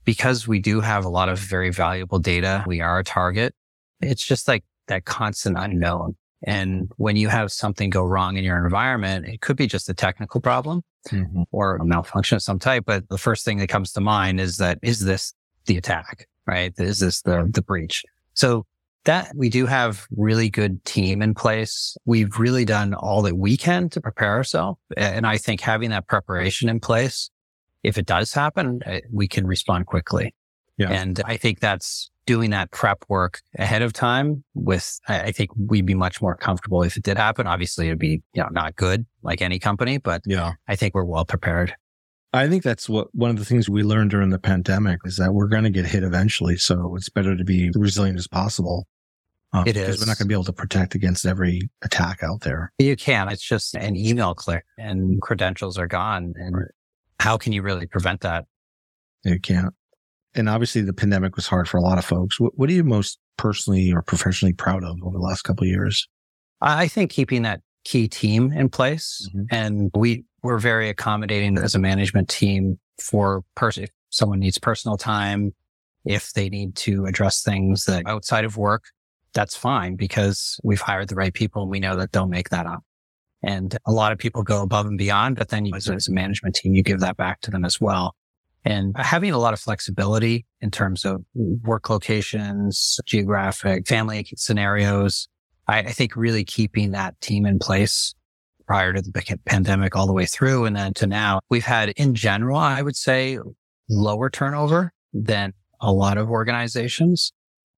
because 0.04 0.48
we 0.48 0.57
do 0.57 0.81
have 0.81 1.06
a 1.06 1.10
lot 1.10 1.30
of 1.30 1.38
very 1.38 1.69
valuable 1.69 2.18
data, 2.18 2.63
we 2.66 2.81
are 2.81 2.98
a 2.98 3.04
target. 3.04 3.54
It's 4.01 4.25
just 4.25 4.48
like 4.48 4.63
that 4.88 5.06
constant 5.06 5.59
unknown 5.59 6.16
and 6.44 6.92
when 6.98 7.16
you 7.16 7.28
have 7.28 7.52
something 7.52 7.90
go 7.90 8.04
wrong 8.04 8.38
in 8.38 8.44
your 8.44 8.64
environment, 8.64 9.28
it 9.28 9.42
could 9.42 9.57
be 9.57 9.68
just 9.68 9.90
a 9.90 9.94
technical 9.94 10.42
problem 10.42 10.83
mm-hmm. 11.10 11.44
or 11.52 11.76
a 11.76 11.86
malfunction 11.86 12.36
of 12.36 12.42
some 12.42 12.60
type. 12.60 12.83
But 12.86 13.10
the 13.10 13.18
first 13.18 13.45
thing 13.45 13.57
that 13.60 13.68
comes 13.68 13.92
to 13.94 14.02
mind 14.02 14.40
is 14.40 14.57
that, 14.57 14.80
is 14.81 15.02
this 15.02 15.33
the 15.66 15.78
attack? 15.78 16.28
Right? 16.48 16.74
Is 16.78 17.00
this 17.00 17.21
the, 17.21 17.48
the 17.52 17.62
breach? 17.62 18.04
So 18.33 18.66
that 19.06 19.31
we 19.36 19.50
do 19.50 19.66
have 19.66 20.06
really 20.16 20.50
good 20.50 20.83
team 20.86 21.21
in 21.21 21.33
place. 21.33 21.95
We've 22.06 22.38
really 22.38 22.66
done 22.66 22.94
all 22.94 23.21
that 23.24 23.38
we 23.38 23.57
can 23.57 23.90
to 23.90 24.02
prepare 24.02 24.31
ourselves. 24.31 24.80
And 24.95 25.26
I 25.26 25.38
think 25.38 25.62
having 25.62 25.90
that 25.90 26.07
preparation 26.07 26.69
in 26.69 26.80
place, 26.80 27.30
if 27.83 27.98
it 27.98 28.06
does 28.06 28.33
happen, 28.33 28.81
eh, 28.86 29.02
we 29.12 29.28
can 29.28 29.48
respond 29.48 29.88
quickly. 29.88 30.36
Yeah. 30.78 30.90
And 30.92 31.21
I 31.26 31.38
think 31.38 31.60
that's 31.60 32.12
doing 32.31 32.52
that 32.52 32.71
prep 32.71 33.04
work 33.09 33.42
ahead 33.59 33.81
of 33.81 33.92
time 33.92 34.42
with, 34.54 35.02
I 35.09 35.33
think 35.33 35.50
we'd 35.57 35.85
be 35.85 35.95
much 35.95 36.21
more 36.21 36.38
comfortable 36.38 36.81
if 36.81 36.95
it 36.95 37.04
did 37.04 37.18
happen. 37.18 37.45
Obviously 37.45 37.88
it'd 37.88 38.00
be, 38.00 38.21
you 38.33 38.42
know, 38.42 38.47
not 38.54 38.78
good 38.78 39.06
like 39.21 39.42
any 39.42 39.59
company, 39.59 39.97
but 39.97 40.21
yeah, 40.26 40.54
I 40.66 40.78
think 40.78 40.95
we're 40.95 41.04
well 41.04 41.26
prepared. 41.26 41.76
I 42.31 42.47
think 42.47 42.64
that's 42.64 42.88
what 42.88 43.14
one 43.14 43.31
of 43.31 43.35
the 43.35 43.44
things 43.44 43.69
we 43.69 43.83
learned 43.83 44.11
during 44.11 44.30
the 44.30 44.40
pandemic 44.40 45.02
is 45.04 45.18
that 45.18 45.33
we're 45.33 45.50
going 45.50 45.66
to 45.66 45.69
get 45.69 45.85
hit 45.85 46.04
eventually. 46.04 46.56
So 46.56 46.95
it's 46.95 47.09
better 47.09 47.35
to 47.35 47.44
be 47.44 47.69
resilient 47.76 48.18
as 48.18 48.30
possible. 48.30 48.88
Um, 49.52 49.68
it 49.68 49.76
is. 49.76 49.83
Because 49.83 50.00
we're 50.00 50.06
not 50.06 50.18
going 50.18 50.28
to 50.28 50.30
be 50.30 50.33
able 50.33 50.45
to 50.45 50.54
protect 50.54 50.95
against 50.95 51.26
every 51.26 51.69
attack 51.81 52.23
out 52.23 52.40
there. 52.44 52.71
You 52.80 52.95
can. 52.95 53.28
It's 53.28 53.45
just 53.45 53.76
an 53.76 53.97
email 53.97 54.33
click 54.35 54.64
and 54.78 55.21
credentials 55.21 55.78
are 55.78 55.88
gone. 55.88 56.33
And 56.38 56.56
right. 56.56 56.71
how 57.19 57.38
can 57.38 57.52
you 57.52 57.61
really 57.61 57.88
prevent 57.88 58.21
that? 58.21 58.45
You 59.26 59.38
can't 59.38 59.73
and 60.35 60.50
obviously 60.50 60.81
the 60.81 60.94
pandemic 60.94 61.35
was 61.35 61.47
hard 61.47 61.68
for 61.68 61.78
a 61.78 61.81
lot 61.81 61.97
of 61.97 62.06
folks. 62.06 62.40
What, 62.40 62.57
what 62.57 62.69
are 62.69 62.73
you 62.73 62.83
most 62.83 63.19
personally 63.38 63.92
or 63.92 64.02
professionally 64.02 64.54
proud 64.54 64.83
of 64.83 64.97
over 65.04 65.18
the 65.18 65.23
last 65.23 65.44
couple 65.44 65.64
of 65.64 65.69
years? 65.69 66.07
I 66.61 66.88
think 66.88 67.11
keeping 67.11 67.42
that 67.42 67.61
key 67.83 68.07
team 68.07 68.52
in 68.52 68.69
place 68.69 69.28
mm-hmm. 69.30 69.45
and 69.50 69.92
we 69.95 70.23
we're 70.44 70.59
very 70.59 70.90
accommodating 70.90 71.57
as 71.57 71.76
a 71.76 71.80
management 71.80 72.30
team 72.30 72.80
for 73.00 73.44
person 73.56 73.83
if 73.83 73.90
someone 74.09 74.40
needs 74.40 74.57
personal 74.57 74.97
time, 74.97 75.54
if 76.06 76.33
they 76.33 76.50
need 76.50 76.76
to 76.76 77.06
address 77.06 77.44
things 77.44 77.85
that 77.85 78.04
outside 78.07 78.44
of 78.44 78.57
work, 78.57 78.83
that's 79.33 79.56
fine 79.56 79.95
because 79.95 80.59
we've 80.64 80.81
hired 80.81 81.09
the 81.09 81.16
right 81.16 81.33
people 81.33 81.61
and 81.61 81.71
we 81.71 81.80
know 81.80 81.95
that 81.95 82.11
they'll 82.11 82.28
make 82.28 82.50
that 82.50 82.66
up. 82.66 82.83
And 83.44 83.78
a 83.88 83.92
lot 83.92 84.11
of 84.11 84.18
people 84.18 84.44
go 84.44 84.61
above 84.61 84.85
and 84.85 84.97
beyond, 84.97 85.35
but 85.35 85.50
then 85.50 85.66
you, 85.66 85.73
as 85.76 85.88
a 85.88 86.11
management 86.11 86.56
team, 86.56 86.73
you 86.73 86.83
give 86.83 87.00
that 87.00 87.18
back 87.18 87.42
to 87.42 87.52
them 87.52 87.66
as 87.66 87.81
well 87.81 88.16
and 88.63 88.95
uh, 88.97 89.03
having 89.03 89.31
a 89.31 89.37
lot 89.37 89.53
of 89.53 89.59
flexibility 89.59 90.45
in 90.61 90.71
terms 90.71 91.06
of 91.06 91.23
work 91.33 91.89
locations, 91.89 92.99
geographic, 93.06 93.87
family 93.87 94.27
scenarios. 94.35 95.27
I, 95.68 95.80
I 95.80 95.91
think 95.91 96.15
really 96.15 96.44
keeping 96.44 96.91
that 96.91 97.19
team 97.21 97.45
in 97.45 97.59
place 97.59 98.13
prior 98.68 98.94
to 98.94 99.01
the 99.01 99.39
pandemic 99.45 99.95
all 99.95 100.07
the 100.07 100.13
way 100.13 100.25
through 100.25 100.65
and 100.65 100.75
then 100.75 100.94
to 100.94 101.07
now, 101.07 101.41
we've 101.49 101.65
had 101.65 101.89
in 101.89 102.15
general, 102.15 102.57
I 102.57 102.81
would 102.81 102.95
say 102.95 103.37
lower 103.89 104.30
turnover 104.30 104.94
than 105.13 105.53
a 105.81 105.91
lot 105.91 106.18
of 106.18 106.30
organizations. 106.30 107.33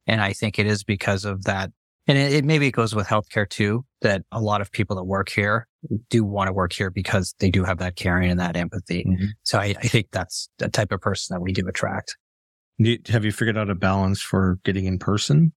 And 0.05 0.21
I 0.21 0.33
think 0.33 0.59
it 0.59 0.67
is 0.67 0.83
because 0.83 1.25
of 1.25 1.45
that. 1.45 1.71
And 2.07 2.17
it, 2.17 2.33
it, 2.33 2.45
maybe 2.45 2.67
it 2.67 2.71
goes 2.71 2.93
with 2.93 3.07
healthcare 3.07 3.49
too, 3.49 3.85
that 4.01 4.23
a 4.31 4.41
lot 4.41 4.61
of 4.61 4.71
people 4.71 4.95
that 4.97 5.05
work 5.05 5.29
here 5.29 5.67
do 6.09 6.23
want 6.23 6.47
to 6.47 6.53
work 6.53 6.73
here 6.73 6.89
because 6.89 7.33
they 7.39 7.49
do 7.49 7.63
have 7.63 7.77
that 7.79 7.95
caring 7.95 8.29
and 8.29 8.39
that 8.39 8.57
empathy. 8.57 9.05
Mm-hmm. 9.07 9.25
So 9.43 9.59
I, 9.59 9.75
I, 9.79 9.87
think 9.87 10.07
that's 10.11 10.49
the 10.57 10.69
type 10.69 10.91
of 10.91 11.01
person 11.01 11.33
that 11.33 11.41
we 11.41 11.53
do 11.53 11.67
attract. 11.67 12.17
Have 13.07 13.23
you 13.23 13.31
figured 13.31 13.57
out 13.57 13.69
a 13.69 13.75
balance 13.75 14.21
for 14.21 14.59
getting 14.63 14.85
in 14.85 14.99
person 14.99 15.53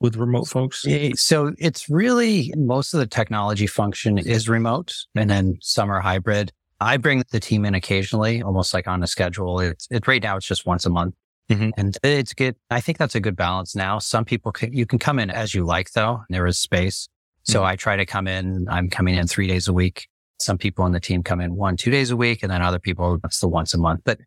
with 0.00 0.16
remote 0.16 0.46
folks? 0.46 0.84
So 1.16 1.52
it's 1.58 1.88
really 1.88 2.52
most 2.56 2.94
of 2.94 3.00
the 3.00 3.06
technology 3.06 3.66
function 3.66 4.18
is 4.18 4.48
remote 4.48 4.94
and 5.14 5.30
then 5.30 5.56
some 5.60 5.90
are 5.90 6.00
hybrid. 6.00 6.52
I 6.80 6.96
bring 6.96 7.22
the 7.30 7.40
team 7.40 7.64
in 7.64 7.74
occasionally, 7.74 8.42
almost 8.42 8.72
like 8.72 8.88
on 8.88 9.02
a 9.02 9.06
schedule. 9.06 9.60
It's 9.60 9.86
it 9.90 10.06
right 10.06 10.22
now 10.22 10.36
it's 10.36 10.46
just 10.46 10.64
once 10.64 10.86
a 10.86 10.90
month. 10.90 11.14
Mm-hmm. 11.50 11.70
And 11.76 11.98
it's 12.04 12.32
good. 12.32 12.54
I 12.70 12.80
think 12.80 12.98
that's 12.98 13.14
a 13.14 13.20
good 13.20 13.36
balance 13.36 13.74
now. 13.74 13.98
Some 13.98 14.24
people 14.24 14.52
can, 14.52 14.72
you 14.72 14.86
can 14.86 14.98
come 14.98 15.18
in 15.18 15.30
as 15.30 15.54
you 15.54 15.64
like 15.64 15.92
though. 15.92 16.22
There 16.28 16.46
is 16.46 16.58
space. 16.58 17.08
So 17.42 17.58
mm-hmm. 17.58 17.66
I 17.66 17.76
try 17.76 17.96
to 17.96 18.06
come 18.06 18.28
in. 18.28 18.66
I'm 18.70 18.88
coming 18.88 19.16
in 19.16 19.26
three 19.26 19.48
days 19.48 19.66
a 19.66 19.72
week. 19.72 20.08
Some 20.38 20.56
people 20.56 20.84
on 20.84 20.92
the 20.92 21.00
team 21.00 21.22
come 21.22 21.40
in 21.40 21.56
one, 21.56 21.76
two 21.76 21.90
days 21.90 22.10
a 22.10 22.16
week. 22.16 22.42
And 22.42 22.52
then 22.52 22.62
other 22.62 22.78
people, 22.78 23.18
it's 23.24 23.40
the 23.40 23.48
once 23.48 23.74
a 23.74 23.78
month, 23.78 24.02
but, 24.04 24.18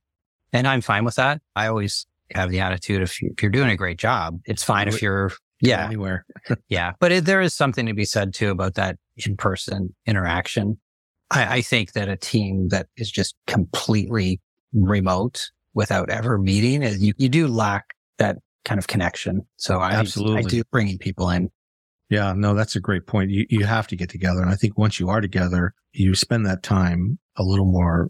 and 0.51 0.67
I'm 0.67 0.81
fine 0.81 1.05
with 1.05 1.15
that. 1.15 1.41
I 1.55 1.67
always 1.67 2.05
have 2.31 2.51
the 2.51 2.59
attitude 2.59 3.01
if, 3.01 3.21
you, 3.21 3.31
if 3.35 3.41
you're 3.41 3.51
doing 3.51 3.69
a 3.69 3.77
great 3.77 3.97
job, 3.97 4.39
it's 4.45 4.63
fine 4.63 4.87
if 4.87 5.01
you're, 5.01 5.31
yeah, 5.61 5.85
anywhere. 5.85 6.25
yeah. 6.69 6.91
But 6.99 7.11
it, 7.11 7.25
there 7.25 7.41
is 7.41 7.53
something 7.53 7.85
to 7.85 7.93
be 7.93 8.05
said 8.05 8.33
too 8.33 8.49
about 8.49 8.75
that 8.75 8.97
in 9.25 9.37
person 9.37 9.95
interaction. 10.05 10.77
I, 11.31 11.57
I 11.57 11.61
think 11.61 11.93
that 11.93 12.09
a 12.09 12.17
team 12.17 12.67
that 12.69 12.87
is 12.97 13.09
just 13.09 13.35
completely 13.47 14.41
remote 14.73 15.49
without 15.73 16.09
ever 16.09 16.37
meeting, 16.37 16.83
is 16.83 17.01
you, 17.01 17.13
you 17.17 17.29
do 17.29 17.47
lack 17.47 17.85
that 18.17 18.37
kind 18.65 18.79
of 18.79 18.87
connection. 18.87 19.41
So 19.57 19.79
I 19.79 19.91
absolutely 19.91 20.39
I 20.39 20.41
do 20.43 20.63
bringing 20.71 20.97
people 20.97 21.29
in. 21.29 21.49
Yeah, 22.09 22.33
no, 22.35 22.53
that's 22.53 22.75
a 22.75 22.79
great 22.79 23.07
point. 23.07 23.31
You 23.31 23.45
you 23.49 23.65
have 23.65 23.87
to 23.87 23.95
get 23.95 24.09
together, 24.09 24.41
and 24.41 24.49
I 24.49 24.55
think 24.55 24.77
once 24.77 24.99
you 24.99 25.09
are 25.09 25.21
together, 25.21 25.73
you 25.93 26.15
spend 26.15 26.45
that 26.45 26.63
time 26.63 27.17
a 27.37 27.43
little 27.43 27.65
more 27.65 28.09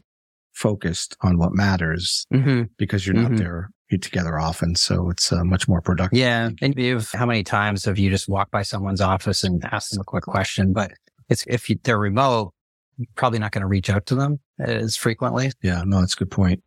focused 0.54 1.16
on 1.22 1.38
what 1.38 1.54
matters 1.54 2.28
mm-hmm. 2.34 2.64
because 2.78 3.08
you're 3.08 3.16
not 3.16 3.32
mm-hmm. 3.32 3.38
there 3.38 3.70
you're 3.94 4.00
together 4.00 4.40
often. 4.40 4.76
So 4.76 5.10
it's 5.10 5.32
uh, 5.32 5.44
much 5.44 5.68
more 5.68 5.80
productive. 5.80 6.18
Yeah. 6.18 6.50
And 6.62 6.76
you've, 6.76 7.10
how 7.12 7.26
many 7.26 7.44
times 7.44 7.86
have 7.86 7.98
you 7.98 8.10
just 8.10 8.28
walked 8.28 8.52
by 8.52 8.64
someone's 8.64 9.02
office 9.02 9.44
and 9.44 9.64
asked 9.72 9.92
them 9.92 10.02
a 10.02 10.04
quick 10.04 10.24
question? 10.24 10.74
But 10.74 10.92
it's, 11.30 11.46
if 11.48 11.70
you, 11.70 11.78
they're 11.84 12.00
remote, 12.00 12.54
probably 13.16 13.40
not 13.40 13.52
going 13.52 13.62
to 13.62 13.68
reach 13.68 13.90
out 13.90 14.08
to 14.08 14.16
them 14.16 14.40
as 14.60 14.98
frequently. 14.98 15.52
Yeah. 15.62 15.84
No, 15.86 16.00
that's 16.00 16.14
a 16.14 16.18
good 16.18 16.32
point. 16.32 16.62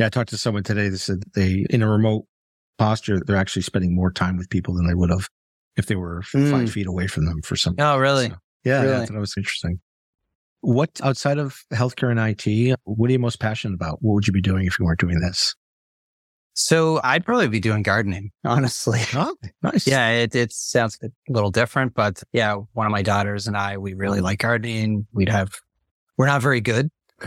Yeah. 0.00 0.06
I 0.06 0.08
talked 0.08 0.30
to 0.30 0.38
someone 0.38 0.62
today 0.62 0.88
that 0.88 0.98
said 0.98 1.22
they, 1.34 1.66
in 1.68 1.82
a 1.82 1.88
remote 1.88 2.24
posture, 2.78 3.20
they're 3.20 3.36
actually 3.36 3.62
spending 3.62 3.94
more 3.94 4.10
time 4.10 4.38
with 4.38 4.48
people 4.48 4.74
than 4.74 4.86
they 4.86 4.94
would 4.94 5.10
have 5.10 5.28
if 5.76 5.86
they 5.86 5.94
were 5.94 6.22
mm. 6.34 6.50
five 6.50 6.72
feet 6.72 6.86
away 6.86 7.06
from 7.06 7.26
them 7.26 7.42
for 7.42 7.54
some. 7.54 7.74
Oh, 7.78 7.98
really? 7.98 8.30
So, 8.30 8.36
yeah. 8.64 8.82
Really? 8.82 8.94
I 9.02 9.06
thought 9.06 9.16
it 9.16 9.20
was 9.20 9.34
interesting. 9.36 9.78
What 10.62 11.00
outside 11.02 11.36
of 11.36 11.54
healthcare 11.72 12.10
and 12.10 12.18
IT, 12.18 12.78
what 12.84 13.10
are 13.10 13.12
you 13.12 13.18
most 13.18 13.40
passionate 13.40 13.74
about? 13.74 13.98
What 14.00 14.14
would 14.14 14.26
you 14.26 14.32
be 14.32 14.40
doing 14.40 14.66
if 14.66 14.78
you 14.78 14.86
weren't 14.86 15.00
doing 15.00 15.20
this? 15.20 15.54
So 16.54 17.00
I'd 17.04 17.24
probably 17.24 17.48
be 17.48 17.60
doing 17.60 17.82
gardening, 17.82 18.30
honestly. 18.44 19.00
Oh, 19.14 19.34
nice. 19.62 19.86
yeah, 19.86 20.08
it, 20.10 20.34
it 20.34 20.52
sounds 20.52 20.98
a 21.02 21.08
little 21.28 21.50
different, 21.50 21.94
but 21.94 22.22
yeah, 22.32 22.54
one 22.72 22.86
of 22.86 22.92
my 22.92 23.02
daughters 23.02 23.46
and 23.46 23.56
I, 23.56 23.76
we 23.76 23.92
really 23.92 24.20
like 24.20 24.38
gardening. 24.38 25.06
We'd 25.12 25.28
have, 25.28 25.52
we're 26.16 26.26
not 26.26 26.40
very 26.40 26.62
good. 26.62 26.88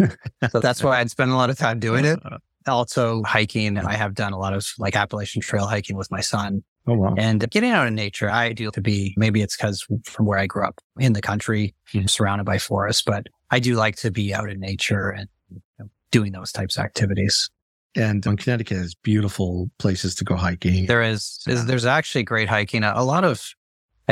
so 0.50 0.60
that's 0.60 0.84
why 0.84 1.00
I'd 1.00 1.12
spend 1.12 1.30
a 1.30 1.36
lot 1.36 1.51
of 1.51 1.58
time 1.58 1.80
doing 1.80 2.06
it. 2.06 2.20
Also 2.67 3.24
hiking. 3.24 3.77
I 3.77 3.93
have 3.93 4.13
done 4.13 4.34
a 4.34 4.38
lot 4.38 4.53
of 4.53 4.67
like 4.77 4.96
Appalachian 4.96 5.41
trail 5.41 5.67
hiking 5.67 5.96
with 5.98 6.10
my 6.12 6.22
son. 6.22 6.63
Oh, 6.86 6.96
wow. 6.96 7.15
And 7.17 7.50
getting 7.50 7.72
out 7.72 7.88
in 7.88 7.96
nature, 7.96 8.29
I 8.29 8.51
do 8.51 8.65
like 8.65 8.74
to 8.74 8.82
be, 8.82 9.13
maybe 9.15 9.41
it's 9.41 9.55
because 9.55 9.86
from 10.03 10.25
where 10.25 10.38
I 10.38 10.48
grew 10.48 10.65
up 10.65 10.82
in 11.00 11.13
the 11.13 11.22
country, 11.22 11.74
mm-hmm. 11.93 12.08
surrounded 12.08 12.43
by 12.43 12.58
forests, 12.58 13.01
but 13.01 13.27
I 13.51 13.60
do 13.60 13.75
like 13.75 13.96
to 13.98 14.12
be 14.12 14.34
out 14.34 14.50
in 14.50 14.60
nature 14.60 15.10
and 15.10 15.29
you 15.50 15.62
know, 15.79 15.89
doing 16.12 16.34
those 16.34 16.51
types 16.51 16.77
of 16.77 16.84
activities. 16.84 17.50
And 17.96 18.25
in 18.25 18.38
Connecticut 18.38 18.77
has 18.77 18.96
beautiful 18.96 19.70
places 19.77 20.15
to 20.15 20.24
go 20.24 20.36
hiking. 20.36 20.88
There 20.88 21.03
is, 21.03 21.41
is 21.48 21.65
there's 21.67 21.86
actually 21.86 22.24
great 22.24 22.50
hiking. 22.50 22.84
A 22.84 23.03
lot 23.03 23.24
of, 23.24 23.53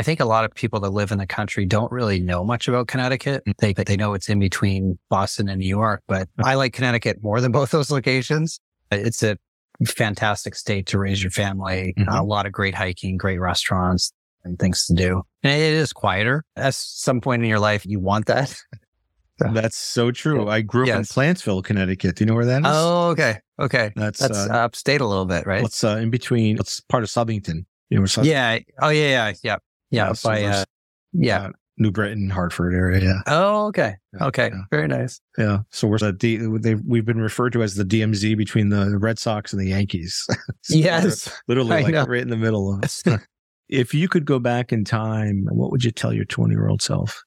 I 0.02 0.04
think 0.04 0.18
a 0.18 0.24
lot 0.24 0.44
of 0.44 0.52
people 0.52 0.80
that 0.80 0.90
live 0.90 1.12
in 1.12 1.18
the 1.18 1.28
country 1.28 1.64
don't 1.64 1.92
really 1.92 2.18
know 2.18 2.42
much 2.42 2.66
about 2.66 2.88
Connecticut. 2.88 3.44
Mm. 3.46 3.54
They, 3.58 3.72
they 3.72 3.96
know 3.96 4.14
it's 4.14 4.28
in 4.28 4.40
between 4.40 4.98
Boston 5.10 5.48
and 5.48 5.60
New 5.60 5.68
York, 5.68 6.02
but 6.08 6.28
I 6.42 6.56
like 6.56 6.72
Connecticut 6.72 7.22
more 7.22 7.40
than 7.40 7.52
both 7.52 7.70
those 7.70 7.88
locations. 7.88 8.58
It's 8.90 9.22
a 9.22 9.38
fantastic 9.86 10.56
state 10.56 10.86
to 10.86 10.98
raise 10.98 11.22
your 11.22 11.30
family. 11.30 11.94
Mm-hmm. 11.96 12.08
A 12.08 12.24
lot 12.24 12.46
of 12.46 12.52
great 12.52 12.74
hiking, 12.74 13.16
great 13.16 13.38
restaurants 13.38 14.12
and 14.42 14.58
things 14.58 14.86
to 14.86 14.94
do. 14.94 15.22
And 15.44 15.52
it 15.52 15.72
is 15.72 15.92
quieter. 15.92 16.42
At 16.56 16.74
some 16.74 17.20
point 17.20 17.44
in 17.44 17.48
your 17.48 17.60
life, 17.60 17.86
you 17.86 18.00
want 18.00 18.26
that. 18.26 18.60
That's 19.38 19.76
so 19.76 20.10
true. 20.10 20.48
I 20.48 20.62
grew 20.62 20.82
up 20.82 20.88
yes. 20.88 20.98
in 20.98 21.04
Plantsville, 21.04 21.62
Connecticut. 21.62 22.16
Do 22.16 22.24
you 22.24 22.26
know 22.26 22.34
where 22.34 22.46
that 22.46 22.62
is? 22.62 22.66
Oh, 22.66 23.10
okay. 23.10 23.38
Okay. 23.60 23.92
That's, 23.94 24.18
That's 24.18 24.50
uh, 24.50 24.52
upstate 24.52 25.00
a 25.00 25.06
little 25.06 25.26
bit, 25.26 25.46
right? 25.46 25.62
It's 25.64 25.84
uh, 25.84 25.98
in 25.98 26.10
between. 26.10 26.58
It's 26.58 26.80
part 26.80 27.04
of 27.04 27.08
Southington. 27.08 27.66
You 27.88 28.00
know 28.00 28.06
Yeah. 28.22 28.58
Oh, 28.80 28.88
yeah. 28.88 29.28
Yeah. 29.28 29.32
Yeah. 29.44 29.56
Yeah. 29.92 30.12
by, 30.24 30.42
uh, 30.42 30.64
yeah. 31.12 31.42
Uh, 31.42 31.50
New 31.78 31.90
Britain, 31.90 32.28
Hartford 32.28 32.74
area. 32.74 33.00
Yeah. 33.02 33.20
Oh, 33.26 33.66
okay. 33.68 33.96
Okay. 34.20 34.50
Yeah. 34.52 34.62
Very 34.70 34.88
nice. 34.88 35.20
Yeah. 35.38 35.60
So 35.70 35.88
we're 35.88 35.98
the 35.98 36.12
D, 36.12 36.36
they 36.36 36.74
we've 36.74 37.04
been 37.04 37.20
referred 37.20 37.52
to 37.54 37.62
as 37.62 37.76
the 37.76 37.84
DMZ 37.84 38.36
between 38.36 38.68
the 38.68 38.98
Red 38.98 39.18
Sox 39.18 39.52
and 39.52 39.60
the 39.60 39.68
Yankees. 39.68 40.26
so 40.62 40.76
yes. 40.76 41.32
Literally 41.48 41.82
like 41.92 42.08
right 42.08 42.20
in 42.20 42.28
the 42.28 42.36
middle. 42.36 42.74
Of 42.74 42.84
us. 42.84 43.02
if 43.68 43.94
you 43.94 44.08
could 44.08 44.26
go 44.26 44.38
back 44.38 44.72
in 44.72 44.84
time, 44.84 45.46
what 45.50 45.70
would 45.70 45.82
you 45.82 45.90
tell 45.90 46.12
your 46.12 46.26
20 46.26 46.52
year 46.52 46.68
old 46.68 46.82
self? 46.82 47.22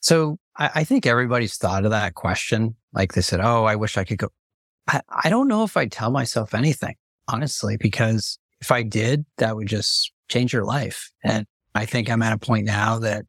So 0.00 0.38
I, 0.58 0.70
I, 0.76 0.84
think 0.84 1.06
everybody's 1.06 1.56
thought 1.56 1.84
of 1.84 1.90
that 1.90 2.14
question. 2.14 2.76
Like 2.92 3.14
they 3.14 3.22
said, 3.22 3.40
Oh, 3.40 3.64
I 3.64 3.76
wish 3.76 3.96
I 3.96 4.04
could 4.04 4.18
go. 4.18 4.28
I, 4.86 5.00
I 5.24 5.30
don't 5.30 5.48
know 5.48 5.64
if 5.64 5.76
I'd 5.76 5.90
tell 5.90 6.10
myself 6.10 6.54
anything, 6.54 6.96
honestly, 7.28 7.76
because 7.78 8.38
if 8.60 8.70
I 8.70 8.82
did, 8.82 9.24
that 9.38 9.56
would 9.56 9.68
just 9.68 10.12
change 10.28 10.52
your 10.52 10.64
life. 10.64 11.10
And 11.24 11.46
I 11.78 11.86
think 11.86 12.10
I'm 12.10 12.22
at 12.22 12.32
a 12.32 12.38
point 12.38 12.66
now 12.66 12.98
that 12.98 13.24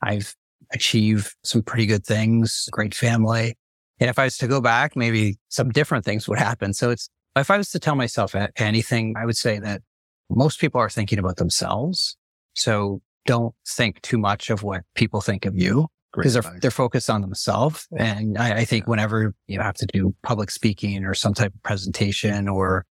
I've 0.00 0.34
achieved 0.72 1.34
some 1.42 1.62
pretty 1.62 1.86
good 1.86 2.06
things, 2.06 2.68
great 2.70 2.94
family. 2.94 3.56
And 3.98 4.08
if 4.08 4.16
I 4.16 4.24
was 4.24 4.36
to 4.38 4.46
go 4.46 4.60
back, 4.60 4.94
maybe 4.94 5.38
some 5.48 5.70
different 5.70 6.04
things 6.04 6.28
would 6.28 6.38
happen. 6.38 6.72
So 6.72 6.90
it's, 6.90 7.10
if 7.34 7.50
I 7.50 7.56
was 7.56 7.70
to 7.70 7.80
tell 7.80 7.96
myself 7.96 8.34
anything, 8.56 9.14
I 9.18 9.26
would 9.26 9.36
say 9.36 9.58
that 9.58 9.82
most 10.30 10.60
people 10.60 10.80
are 10.80 10.88
thinking 10.88 11.18
about 11.18 11.36
themselves. 11.36 12.16
So 12.54 13.02
don't 13.26 13.54
think 13.66 14.00
too 14.02 14.18
much 14.18 14.50
of 14.50 14.62
what 14.62 14.82
people 14.94 15.20
think 15.20 15.44
of 15.44 15.56
you 15.56 15.88
because 16.14 16.34
they're, 16.34 16.58
they're 16.60 16.70
focused 16.70 17.10
on 17.10 17.22
themselves. 17.22 17.88
And 17.96 18.38
I, 18.38 18.58
I 18.58 18.64
think 18.64 18.86
whenever 18.86 19.34
you 19.48 19.60
have 19.60 19.76
to 19.76 19.86
do 19.86 20.14
public 20.22 20.52
speaking 20.52 21.04
or 21.04 21.14
some 21.14 21.34
type 21.34 21.52
of 21.54 21.62
presentation 21.64 22.48
or 22.48 22.86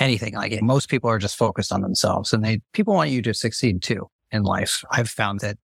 anything 0.00 0.34
like 0.34 0.52
it, 0.52 0.62
most 0.62 0.88
people 0.88 1.10
are 1.10 1.18
just 1.18 1.36
focused 1.36 1.72
on 1.72 1.82
themselves 1.82 2.32
and 2.32 2.44
they, 2.44 2.60
people 2.72 2.94
want 2.94 3.10
you 3.10 3.22
to 3.22 3.34
succeed 3.34 3.82
too 3.82 4.08
in 4.30 4.42
life. 4.42 4.82
I've 4.90 5.10
found 5.10 5.40
that 5.40 5.58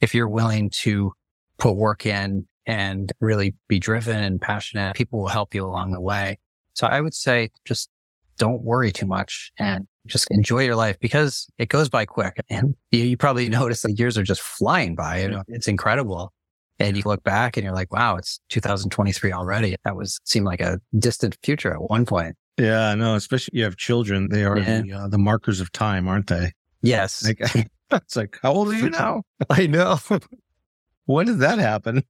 if 0.00 0.14
you're 0.14 0.28
willing 0.28 0.70
to 0.70 1.12
put 1.58 1.72
work 1.76 2.06
in 2.06 2.46
and 2.66 3.12
really 3.20 3.54
be 3.68 3.78
driven 3.78 4.22
and 4.22 4.40
passionate, 4.40 4.94
people 4.94 5.20
will 5.20 5.28
help 5.28 5.54
you 5.54 5.64
along 5.64 5.92
the 5.92 6.00
way. 6.00 6.38
So 6.74 6.86
I 6.86 7.00
would 7.00 7.14
say 7.14 7.50
just 7.64 7.90
don't 8.38 8.62
worry 8.62 8.92
too 8.92 9.06
much 9.06 9.52
and 9.58 9.86
just 10.06 10.26
enjoy 10.30 10.64
your 10.64 10.76
life 10.76 10.98
because 11.00 11.46
it 11.58 11.68
goes 11.68 11.88
by 11.88 12.04
quick. 12.04 12.40
And 12.50 12.74
you, 12.90 13.04
you 13.04 13.16
probably 13.16 13.48
notice 13.60 13.82
the 13.82 13.92
years 13.92 14.16
are 14.18 14.22
just 14.22 14.40
flying 14.40 14.94
by. 14.94 15.28
It's 15.48 15.68
incredible. 15.68 16.32
And 16.78 16.96
you 16.96 17.02
look 17.04 17.22
back 17.22 17.56
and 17.56 17.64
you're 17.64 17.74
like, 17.74 17.92
wow, 17.92 18.16
it's 18.16 18.40
2023 18.48 19.32
already. 19.32 19.76
That 19.84 19.94
was 19.94 20.18
seemed 20.24 20.46
like 20.46 20.60
a 20.60 20.80
distant 20.98 21.36
future 21.44 21.72
at 21.72 21.82
one 21.82 22.04
point. 22.06 22.34
Yeah, 22.58 22.94
no, 22.94 23.14
especially 23.14 23.58
you 23.58 23.64
have 23.64 23.76
children. 23.76 24.28
They 24.28 24.44
are 24.44 24.58
yeah. 24.58 24.82
the, 24.82 24.92
uh, 24.92 25.08
the 25.08 25.18
markers 25.18 25.60
of 25.60 25.72
time, 25.72 26.06
aren't 26.06 26.26
they? 26.26 26.52
Yes. 26.82 27.26
Like, 27.26 27.40
it's 27.90 28.16
like, 28.16 28.38
how 28.42 28.52
old 28.52 28.68
are 28.68 28.74
you 28.74 28.90
now? 28.90 29.22
I 29.50 29.66
know. 29.66 29.98
when 31.06 31.26
did 31.26 31.38
that 31.38 31.58
happen? 31.58 32.02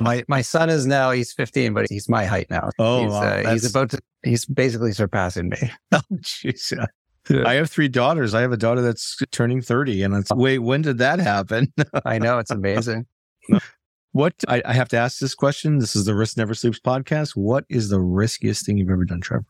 my 0.00 0.22
my 0.28 0.40
son 0.40 0.70
is 0.70 0.86
now 0.86 1.10
he's 1.10 1.32
15, 1.32 1.74
but 1.74 1.86
he's 1.90 2.08
my 2.08 2.24
height 2.24 2.48
now. 2.48 2.70
Oh, 2.78 3.02
he's, 3.02 3.10
wow. 3.10 3.22
uh, 3.22 3.52
he's 3.52 3.68
about 3.68 3.90
to 3.90 3.98
he's 4.22 4.44
basically 4.44 4.92
surpassing 4.92 5.48
me. 5.48 5.58
Oh, 5.92 6.00
jeez. 6.20 6.72
Yeah. 7.28 7.46
I 7.46 7.54
have 7.54 7.70
three 7.70 7.88
daughters. 7.88 8.32
I 8.32 8.40
have 8.40 8.52
a 8.52 8.56
daughter 8.56 8.80
that's 8.80 9.18
turning 9.30 9.60
30 9.60 10.02
and 10.04 10.14
it's 10.14 10.30
wait, 10.32 10.60
when 10.60 10.82
did 10.82 10.98
that 10.98 11.18
happen? 11.18 11.72
I 12.04 12.18
know 12.18 12.38
it's 12.38 12.50
amazing. 12.50 13.06
What 14.12 14.34
I, 14.48 14.62
I, 14.64 14.72
have 14.72 14.88
to 14.88 14.96
ask 14.96 15.18
this 15.18 15.34
question. 15.34 15.78
This 15.78 15.94
is 15.94 16.04
the 16.04 16.14
Risk 16.14 16.36
Never 16.36 16.54
Sleeps 16.54 16.80
podcast. 16.80 17.36
What 17.36 17.64
is 17.68 17.88
the 17.90 18.00
riskiest 18.00 18.66
thing 18.66 18.78
you've 18.78 18.90
ever 18.90 19.04
done, 19.04 19.20
Trevor? 19.20 19.44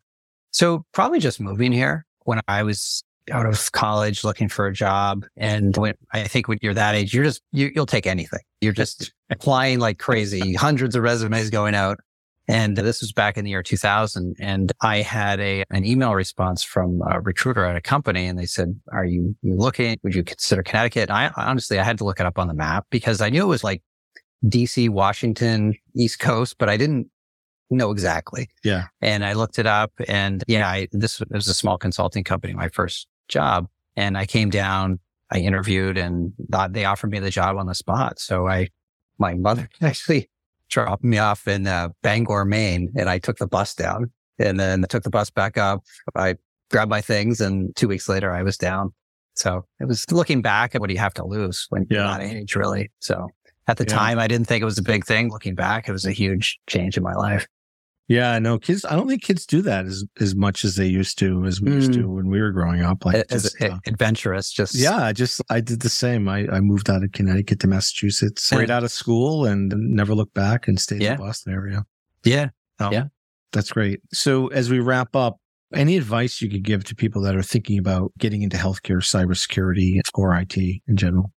So 0.50 0.84
probably 0.92 1.18
just 1.18 1.40
moving 1.40 1.72
here 1.72 2.06
when 2.24 2.40
I 2.48 2.62
was 2.62 3.02
out 3.30 3.46
of 3.46 3.72
college 3.72 4.24
looking 4.24 4.48
for 4.48 4.66
a 4.66 4.72
job. 4.72 5.24
And 5.36 5.76
when, 5.76 5.94
I 6.12 6.24
think 6.24 6.48
when 6.48 6.58
you're 6.60 6.74
that 6.74 6.94
age, 6.94 7.14
you're 7.14 7.24
just, 7.24 7.42
you, 7.52 7.70
you'll 7.74 7.86
take 7.86 8.06
anything. 8.06 8.40
You're 8.60 8.72
just 8.72 9.12
applying 9.30 9.78
like 9.78 9.98
crazy, 9.98 10.54
hundreds 10.54 10.96
of 10.96 11.02
resumes 11.02 11.50
going 11.50 11.74
out. 11.74 12.00
And 12.48 12.76
this 12.76 13.00
was 13.00 13.12
back 13.12 13.38
in 13.38 13.44
the 13.44 13.50
year 13.52 13.62
2000. 13.62 14.34
And 14.40 14.72
I 14.82 15.02
had 15.02 15.38
a, 15.38 15.62
an 15.70 15.84
email 15.84 16.14
response 16.14 16.64
from 16.64 17.00
a 17.08 17.20
recruiter 17.20 17.64
at 17.64 17.76
a 17.76 17.80
company 17.80 18.26
and 18.26 18.36
they 18.36 18.46
said, 18.46 18.78
are 18.90 19.04
you, 19.04 19.36
you 19.42 19.54
looking? 19.54 19.96
Would 20.02 20.16
you 20.16 20.24
consider 20.24 20.64
Connecticut? 20.64 21.10
And 21.10 21.16
I 21.16 21.30
honestly, 21.36 21.78
I 21.78 21.84
had 21.84 21.98
to 21.98 22.04
look 22.04 22.18
it 22.18 22.26
up 22.26 22.38
on 22.38 22.48
the 22.48 22.54
map 22.54 22.86
because 22.90 23.20
I 23.20 23.30
knew 23.30 23.44
it 23.44 23.46
was 23.46 23.62
like 23.62 23.82
DC, 24.46 24.88
Washington, 24.88 25.76
East 25.94 26.18
Coast, 26.18 26.56
but 26.58 26.68
I 26.68 26.76
didn't 26.76 27.10
know 27.70 27.90
exactly. 27.90 28.48
Yeah. 28.64 28.86
And 29.00 29.24
I 29.24 29.34
looked 29.34 29.58
it 29.58 29.66
up 29.66 29.92
and 30.08 30.42
yeah, 30.46 30.68
I, 30.68 30.88
this 30.92 31.20
was 31.30 31.48
a 31.48 31.54
small 31.54 31.78
consulting 31.78 32.24
company, 32.24 32.52
my 32.52 32.68
first 32.68 33.06
job. 33.28 33.68
And 33.96 34.18
I 34.18 34.26
came 34.26 34.50
down, 34.50 34.98
I 35.30 35.38
interviewed 35.38 35.96
and 35.96 36.32
they 36.70 36.84
offered 36.84 37.10
me 37.10 37.18
the 37.20 37.30
job 37.30 37.56
on 37.56 37.66
the 37.66 37.74
spot. 37.74 38.18
So 38.18 38.48
I, 38.48 38.68
my 39.18 39.34
mother 39.34 39.68
actually 39.80 40.30
dropped 40.68 41.04
me 41.04 41.18
off 41.18 41.46
in 41.46 41.66
uh, 41.66 41.90
Bangor, 42.02 42.44
Maine, 42.44 42.92
and 42.96 43.08
I 43.08 43.18
took 43.18 43.38
the 43.38 43.46
bus 43.46 43.74
down 43.74 44.10
and 44.38 44.58
then 44.58 44.84
took 44.88 45.02
the 45.02 45.10
bus 45.10 45.30
back 45.30 45.58
up. 45.58 45.82
I 46.14 46.36
grabbed 46.70 46.90
my 46.90 47.00
things 47.00 47.40
and 47.40 47.74
two 47.76 47.88
weeks 47.88 48.08
later 48.08 48.32
I 48.32 48.42
was 48.42 48.56
down. 48.56 48.92
So 49.34 49.64
it 49.80 49.86
was 49.86 50.10
looking 50.10 50.42
back 50.42 50.74
at 50.74 50.80
what 50.80 50.88
do 50.88 50.94
you 50.94 51.00
have 51.00 51.14
to 51.14 51.24
lose 51.24 51.66
when 51.70 51.86
yeah. 51.90 51.98
you're 51.98 52.06
not 52.06 52.22
age 52.22 52.56
really. 52.56 52.90
So 52.98 53.28
at 53.70 53.76
the 53.76 53.84
yeah. 53.84 53.96
time, 53.96 54.18
I 54.18 54.26
didn't 54.26 54.48
think 54.48 54.62
it 54.62 54.64
was 54.64 54.78
a 54.78 54.82
big 54.82 55.06
thing. 55.06 55.30
Looking 55.30 55.54
back, 55.54 55.88
it 55.88 55.92
was 55.92 56.04
a 56.04 56.10
huge 56.10 56.58
change 56.66 56.96
in 56.96 57.04
my 57.04 57.14
life. 57.14 57.46
Yeah, 58.08 58.36
no 58.40 58.58
kids. 58.58 58.84
I 58.84 58.96
don't 58.96 59.06
think 59.06 59.22
kids 59.22 59.46
do 59.46 59.62
that 59.62 59.86
as 59.86 60.04
as 60.18 60.34
much 60.34 60.64
as 60.64 60.74
they 60.74 60.86
used 60.86 61.16
to, 61.20 61.44
as 61.44 61.60
we 61.60 61.70
mm. 61.70 61.74
used 61.74 61.92
to 61.92 62.00
mm. 62.00 62.16
when 62.16 62.26
we 62.28 62.40
were 62.40 62.50
growing 62.50 62.82
up. 62.82 63.04
Like 63.04 63.24
as 63.30 63.44
just, 63.44 63.62
uh, 63.62 63.78
adventurous, 63.86 64.50
just 64.50 64.74
yeah. 64.74 65.04
I 65.04 65.12
just 65.12 65.40
I 65.48 65.60
did 65.60 65.82
the 65.82 65.88
same. 65.88 66.28
I, 66.28 66.48
I 66.48 66.58
moved 66.60 66.90
out 66.90 67.04
of 67.04 67.12
Connecticut 67.12 67.60
to 67.60 67.68
Massachusetts 67.68 68.50
right 68.50 68.68
out 68.68 68.82
of 68.82 68.90
school 68.90 69.44
and 69.44 69.72
never 69.76 70.12
looked 70.16 70.34
back 70.34 70.66
and 70.66 70.80
stayed 70.80 71.02
yeah. 71.02 71.12
in 71.12 71.16
the 71.18 71.22
Boston 71.22 71.52
area. 71.52 71.84
Yeah, 72.24 72.48
oh, 72.80 72.90
yeah, 72.90 73.04
that's 73.52 73.70
great. 73.70 74.00
So 74.12 74.48
as 74.48 74.70
we 74.70 74.80
wrap 74.80 75.14
up, 75.14 75.36
any 75.72 75.96
advice 75.96 76.42
you 76.42 76.50
could 76.50 76.64
give 76.64 76.82
to 76.84 76.96
people 76.96 77.22
that 77.22 77.36
are 77.36 77.44
thinking 77.44 77.78
about 77.78 78.10
getting 78.18 78.42
into 78.42 78.56
healthcare, 78.56 78.98
cybersecurity, 78.98 80.00
or 80.14 80.34
IT 80.34 80.56
in 80.56 80.96
general? 80.96 81.32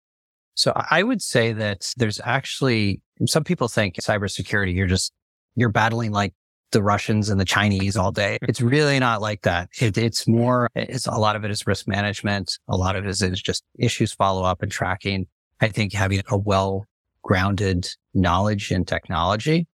So 0.62 0.74
I 0.75 1.01
would 1.01 1.24
say 1.24 1.53
that 1.53 1.91
there's 1.98 2.22
actually 2.24 3.01
some 3.25 3.44
people 3.44 3.68
think 3.68 3.96
cybersecurity, 3.96 4.75
you're 4.75 4.86
just 4.86 5.12
you're 5.56 5.70
battling 5.70 6.12
like 6.12 6.36
the 6.72 6.84
Russians 6.84 7.30
and 7.30 7.41
the 7.41 7.46
Chinese 7.46 7.98
all 7.98 8.12
day. 8.12 8.38
It's 8.48 8.62
really 8.62 9.00
not 9.00 9.22
like 9.22 9.41
that. 9.41 9.70
It, 9.80 9.98
it's 9.98 10.27
more, 10.27 10.70
it's 10.75 11.08
a 11.08 11.18
lot 11.18 11.36
of 11.36 11.44
it 11.44 11.50
is 11.50 11.65
risk 11.65 11.88
management. 11.88 12.60
A 12.68 12.77
lot 12.77 12.96
of 12.96 13.06
it 13.06 13.10
is, 13.10 13.24
is 13.24 13.41
just 13.41 13.63
issues 13.80 14.13
follow 14.13 14.44
up 14.44 14.62
and 14.62 14.72
tracking. 14.72 15.25
I 15.62 15.70
think 15.70 15.94
having 15.94 16.22
a 16.30 16.38
well 16.38 16.86
grounded 17.24 17.89
knowledge 18.13 18.72
in 18.72 18.86
technology. 18.86 19.65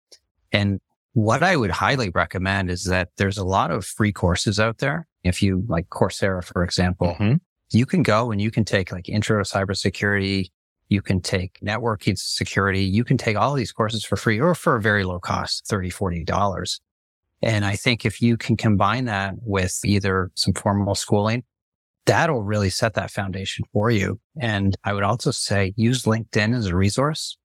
And 0.53 0.79
what 1.11 1.43
I 1.43 1.57
would 1.57 1.71
highly 1.71 2.11
recommend 2.11 2.69
is 2.69 2.85
that 2.85 3.09
there's 3.17 3.37
a 3.37 3.43
lot 3.45 3.71
of 3.71 3.83
free 3.83 4.13
courses 4.13 4.57
out 4.57 4.77
there. 4.77 5.05
If 5.25 5.43
you 5.43 5.65
like 5.67 5.89
Coursera, 5.89 6.45
for 6.45 6.63
example, 6.63 7.17
mm-hmm. 7.19 7.35
you 7.71 7.85
can 7.85 8.03
go 8.03 8.31
and 8.31 8.41
you 8.41 8.51
can 8.51 8.63
take 8.63 8.93
like 8.93 9.09
intro 9.09 9.43
to 9.43 9.49
cybersecurity. 9.49 10.49
You 10.89 11.01
can 11.01 11.21
take 11.21 11.59
networking 11.59 12.17
security. 12.17 12.81
You 12.81 13.03
can 13.03 13.17
take 13.17 13.37
all 13.37 13.53
these 13.53 13.71
courses 13.71 14.05
for 14.05 14.15
free 14.15 14.39
or 14.39 14.55
for 14.55 14.75
a 14.75 14.81
very 14.81 15.03
low 15.03 15.19
cost, 15.19 15.65
$30, 15.65 15.93
$40. 15.93 16.79
And 17.41 17.65
I 17.65 17.75
think 17.75 18.05
if 18.05 18.21
you 18.21 18.37
can 18.37 18.57
combine 18.57 19.05
that 19.05 19.35
with 19.41 19.79
either 19.83 20.31
some 20.35 20.53
formal 20.53 20.95
schooling, 20.95 21.43
that'll 22.05 22.41
really 22.41 22.69
set 22.69 22.95
that 22.95 23.11
foundation 23.11 23.65
for 23.73 23.91
you. 23.91 24.19
And 24.41 24.75
I 24.83 24.93
would 24.93 25.03
also 25.03 25.31
say 25.31 25.73
use 25.75 26.03
LinkedIn 26.03 26.55
as 26.55 26.67
a 26.67 26.75
resource. 26.75 27.37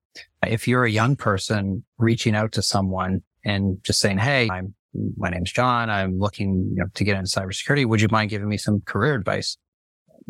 If 0.46 0.66
you're 0.66 0.84
a 0.84 0.90
young 0.90 1.16
person 1.16 1.84
reaching 1.98 2.34
out 2.34 2.52
to 2.52 2.62
someone 2.62 3.22
and 3.44 3.78
just 3.82 4.00
saying, 4.00 4.18
Hey, 4.18 4.48
I'm, 4.50 4.74
my 5.16 5.30
name's 5.30 5.52
John. 5.52 5.90
I'm 5.90 6.18
looking 6.18 6.70
you 6.74 6.82
know, 6.82 6.86
to 6.94 7.04
get 7.04 7.16
into 7.16 7.30
cybersecurity. 7.30 7.86
Would 7.86 8.00
you 8.00 8.08
mind 8.10 8.30
giving 8.30 8.48
me 8.48 8.56
some 8.56 8.80
career 8.82 9.14
advice? 9.14 9.56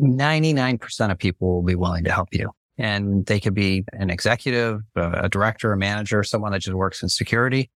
99% 0.01 1.11
of 1.11 1.17
people 1.19 1.53
will 1.53 1.63
be 1.63 1.75
willing 1.75 2.03
to 2.05 2.11
help 2.11 2.29
you. 2.31 2.49
And 2.77 3.25
they 3.27 3.39
could 3.39 3.53
be 3.53 3.85
an 3.93 4.09
executive, 4.09 4.81
a 4.95 5.29
director, 5.29 5.71
a 5.71 5.77
manager, 5.77 6.23
someone 6.23 6.53
that 6.53 6.61
just 6.61 6.75
works 6.75 7.03
in 7.03 7.09
security 7.09 7.69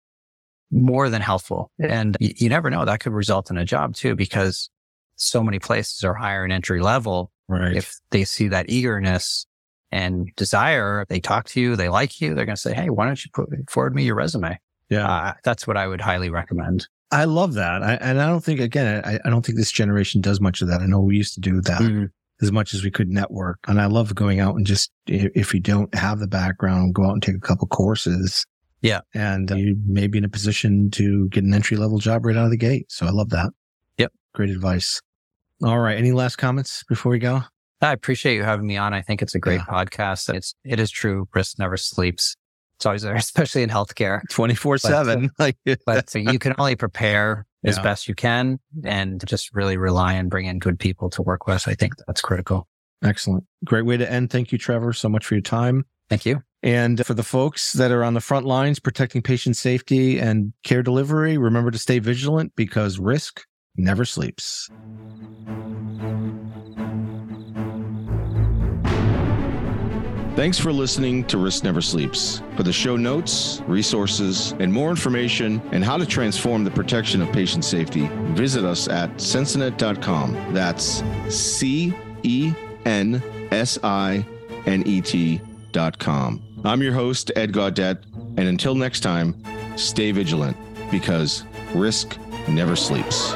more 0.72 1.10
than 1.10 1.22
helpful. 1.22 1.72
And 1.80 2.18
you, 2.20 2.34
you 2.36 2.50
never 2.50 2.70
know 2.70 2.86
that 2.86 3.00
could 3.00 3.14
result 3.14 3.50
in 3.50 3.58
a 3.58 3.66
job 3.66 3.96
too, 3.96 4.16
because 4.16 4.70
so 5.16 5.44
many 5.44 5.60
places 5.60 6.04
are 6.04 6.14
hiring 6.14 6.52
entry 6.52 6.82
level. 6.82 7.32
Right. 7.48 7.76
If 7.76 7.96
they 8.12 8.24
see 8.24 8.48
that 8.50 8.70
eagerness 8.70 9.46
and 9.92 10.30
desire, 10.36 11.06
they 11.10 11.20
talk 11.20 11.46
to 11.50 11.62
you, 11.62 11.76
they 11.76 11.90
like 11.90 12.20
you, 12.20 12.34
they're 12.34 12.46
going 12.46 12.56
to 12.56 12.62
say, 12.62 12.74
Hey, 12.74 12.90
why 12.90 13.06
don't 13.06 13.24
you 13.24 13.32
put 13.34 13.50
forward 13.70 13.96
me 13.96 14.04
your 14.04 14.16
resume? 14.16 14.60
Yeah. 14.90 15.10
Uh, 15.10 15.34
that's 15.44 15.66
what 15.68 15.78
I 15.78 15.88
would 15.88 16.02
highly 16.02 16.30
recommend. 16.30 16.88
I 17.12 17.24
love 17.24 17.54
that. 17.54 17.84
I, 17.84 17.94
and 17.96 18.22
I 18.22 18.28
don't 18.28 18.44
think, 18.44 18.60
again, 18.60 19.02
I, 19.06 19.20
I, 19.24 19.30
don't 19.30 19.46
think 19.46 19.58
this 19.58 19.72
generation 19.72 20.20
does 20.20 20.42
much 20.42 20.62
of 20.62 20.68
that. 20.68 20.82
I 20.82 20.88
know 20.88 21.00
we 21.00 21.16
used 21.16 21.34
to 21.36 21.40
do 21.40 21.62
that 21.62 21.80
mm-hmm. 21.80 22.06
As 22.42 22.52
much 22.52 22.74
as 22.74 22.84
we 22.84 22.92
could 22.92 23.10
network. 23.10 23.60
And 23.68 23.82
I 23.82 23.86
love 23.86 24.14
going 24.14 24.40
out 24.40 24.56
and 24.56 24.66
just, 24.66 24.92
if 25.08 25.54
you 25.54 25.60
don't 25.60 25.94
have 25.96 26.20
the 26.20 26.28
background, 26.28 26.94
go 26.94 27.06
out 27.06 27.14
and 27.14 27.24
take 27.24 27.36
a 27.36 27.40
couple 27.40 27.68
courses 27.68 28.46
yeah. 28.82 29.02
And 29.14 29.52
uh, 29.52 29.56
you 29.56 29.76
may 29.86 30.08
be 30.08 30.18
in 30.18 30.24
a 30.24 30.30
position 30.30 30.92
to 30.92 31.28
get 31.30 31.44
an 31.44 31.54
entry 31.54 31.78
level 31.78 31.98
job 31.98 32.26
right 32.26 32.36
out 32.36 32.46
of 32.46 32.52
the 32.52 32.58
gate. 32.58 32.92
So 32.92 33.06
I 33.06 33.10
love 33.10 33.30
that. 33.30 33.52
Yep. 33.98 34.12
Great 34.34 34.50
advice. 34.50 35.02
All 35.64 35.80
right. 35.80 35.98
Any 35.98 36.12
last 36.12 36.36
comments 36.36 36.84
before 36.88 37.12
we 37.12 37.20
go? 37.20 37.42
I 37.82 37.92
appreciate 37.92 38.36
you 38.36 38.44
having 38.44 38.68
me 38.68 38.78
on. 38.78 38.94
I 38.94 39.02
think 39.02 39.22
it's 39.22 39.36
a 39.36 39.40
great 39.40 39.62
yeah. 39.68 39.84
podcast. 39.86 40.34
It's, 40.34 40.54
it 40.64 40.80
is 40.80 40.92
true. 40.92 41.28
Risk 41.34 41.58
never 41.60 41.78
sleeps. 41.78 42.36
It's 42.78 42.86
always 42.86 43.02
there, 43.02 43.16
especially 43.16 43.64
in 43.64 43.70
healthcare. 43.70 44.22
24 44.30 44.78
seven. 44.78 45.32
But 45.86 46.14
you 46.14 46.40
can 46.40 46.54
only 46.60 46.76
prepare 46.76 47.46
yeah. 47.64 47.70
as 47.70 47.80
best 47.80 48.08
you 48.08 48.16
can 48.16 48.60
and 48.84 49.26
just 49.26 49.54
really 49.54 49.78
rely 49.78 50.18
on 50.18 50.30
bringing 50.30 50.52
in 50.52 50.60
good 50.60 50.80
people 50.80 51.10
to 51.12 51.22
work 51.22 51.48
with. 51.48 51.68
I 51.68 51.74
think 51.74 51.94
that's 52.06 52.22
critical. 52.22 52.68
Excellent. 53.04 53.46
Great 53.64 53.86
way 53.86 53.98
to 53.98 54.12
end. 54.12 54.30
Thank 54.30 54.52
you, 54.52 54.58
Trevor, 54.58 54.94
so 54.94 55.10
much 55.10 55.26
for 55.26 55.36
your 55.36 55.42
time. 55.42 55.86
Thank 56.10 56.26
you. 56.26 56.42
And 56.64 57.06
for 57.06 57.14
the 57.14 57.24
folks 57.24 57.74
that 57.74 57.92
are 57.92 58.04
on 58.04 58.14
the 58.14 58.22
front 58.22 58.46
lines 58.46 58.80
protecting 58.80 59.22
patient 59.22 59.56
safety 59.58 60.20
and 60.20 60.54
care 60.64 60.82
delivery, 60.82 61.38
remember 61.38 61.70
to 61.72 61.78
stay 61.78 62.00
vigilant 62.00 62.54
because 62.56 62.98
risk 62.98 63.44
never 63.76 64.06
sleeps. 64.06 64.70
Thanks 70.38 70.60
for 70.60 70.72
listening 70.72 71.24
to 71.30 71.40
Risk 71.40 71.64
Never 71.64 71.82
Sleeps. 71.82 72.44
For 72.56 72.62
the 72.62 72.72
show 72.72 72.96
notes, 72.96 73.60
resources, 73.66 74.52
and 74.60 74.72
more 74.72 74.92
information 74.92 75.60
and 75.72 75.84
how 75.84 75.98
to 75.98 76.06
transform 76.06 76.64
the 76.64 76.70
protection 76.70 77.24
of 77.24 77.32
patient 77.34 77.66
safety, 77.66 78.08
visit 78.36 78.64
us 78.64 78.88
at 78.88 79.12
censinet.com. 79.16 80.54
That's 80.54 81.02
C 81.28 81.92
E 82.22 82.54
N 82.86 83.24
S 83.50 83.80
I 83.82 84.24
N 84.68 84.84
E 84.86 85.02
T.com. 85.02 86.44
I'm 86.64 86.84
your 86.84 86.94
host, 86.94 87.32
Ed 87.36 87.52
Gaudet, 87.52 88.04
and 88.14 88.48
until 88.48 88.76
next 88.76 89.00
time, 89.00 89.44
stay 89.76 90.12
vigilant 90.12 90.56
because 90.92 91.46
risk 91.74 92.16
never 92.48 92.76
sleeps. 92.76 93.34